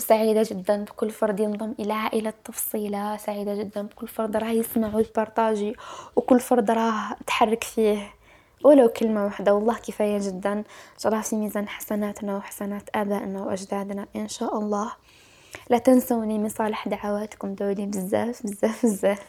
وسعيدة 0.00 0.42
جدا 0.42 0.84
بكل 0.84 1.10
فرد 1.10 1.40
ينضم 1.40 1.74
إلى 1.78 1.92
عائلة 1.92 2.32
تفصيلة 2.44 3.16
سعيدة 3.16 3.54
جدا 3.54 3.82
بكل 3.82 4.08
فرد 4.08 4.36
راه 4.36 4.50
يسمع 4.50 4.94
ويبارطاجي 4.94 5.76
وكل 6.16 6.40
فرد 6.40 6.70
راه 6.70 7.16
تحرك 7.26 7.64
فيه. 7.64 8.14
ولو 8.64 8.88
كلمة 8.88 9.24
واحدة 9.24 9.54
والله 9.54 9.78
كفاية 9.78 10.18
جدا. 10.18 10.52
إن 10.52 10.64
شاء 10.98 11.12
الله 11.12 11.22
في 11.22 11.36
ميزان 11.36 11.68
حسناتنا 11.68 12.36
وحسنات 12.36 12.88
آبائنا 12.94 13.42
وأجدادنا. 13.42 14.06
إن 14.16 14.28
شاء 14.28 14.58
الله. 14.58 14.92
لا 15.70 15.78
تنسوني 15.78 16.38
من 16.38 16.48
صالح 16.48 16.88
دعواتكم 16.88 17.54
دولي 17.54 17.86
بزاف 17.86 18.42
بزاف 18.42 18.86
بزاف. 18.86 19.22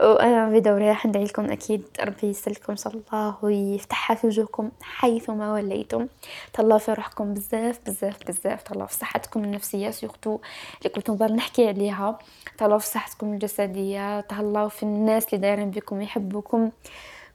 وأنا 0.00 0.48
بدوري 0.48 0.88
راح 0.88 1.06
ندعي 1.06 1.24
لكم 1.24 1.50
أكيد 1.50 1.82
ربي 2.00 2.26
يسلكم 2.26 2.72
ان 2.72 2.76
شاء 2.76 2.92
الله 2.92 3.36
ويفتحها 3.42 4.14
في 4.16 4.26
وجوهكم 4.26 4.70
حيثما 4.82 5.52
وليتم. 5.52 6.06
تهلاو 6.52 6.78
في 6.78 6.92
روحكم 6.92 7.34
بزاف 7.34 7.80
بزاف 7.86 8.16
بزاف. 8.28 8.62
تهلاو 8.62 8.86
في 8.86 8.94
صحتكم 8.94 9.44
النفسية 9.44 9.90
سورتو 9.90 10.38
اللي 10.78 10.90
كنت 10.94 11.10
نضل 11.10 11.34
نحكي 11.34 11.68
عليها. 11.68 12.18
تهلاو 12.58 12.78
في 12.78 12.86
صحتكم 12.86 13.32
الجسدية. 13.32 14.20
تهلاو 14.20 14.68
في 14.68 14.82
الناس 14.82 15.26
اللي 15.26 15.38
دايرين 15.38 15.70
بكم 15.70 16.00
يحبوكم. 16.02 16.70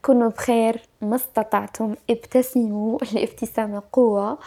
كونوا 0.02 0.30
بخير 0.30 0.80
ما 1.02 1.16
استطعتم 1.16 1.94
ابتسموا 2.10 2.98
الابتسامه 3.12 3.82
قوة. 3.92 4.38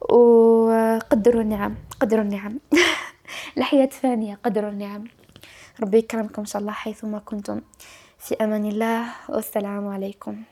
وقدروا 0.00 1.42
النعم 1.42 1.74
قدروا 2.00 2.22
النعم. 2.22 2.58
الحياة 3.58 3.86
فانية 3.86 4.38
قدروا 4.44 4.70
النعم. 4.70 5.19
ربي 5.82 5.98
يكرمكم 5.98 6.42
إن 6.42 6.46
شاء 6.46 6.60
الله 6.62 6.72
حيثما 6.72 7.18
كنتم. 7.18 7.60
في 8.18 8.34
أمان 8.34 8.64
الله 8.64 9.04
والسلام 9.28 9.88
عليكم. 9.88 10.42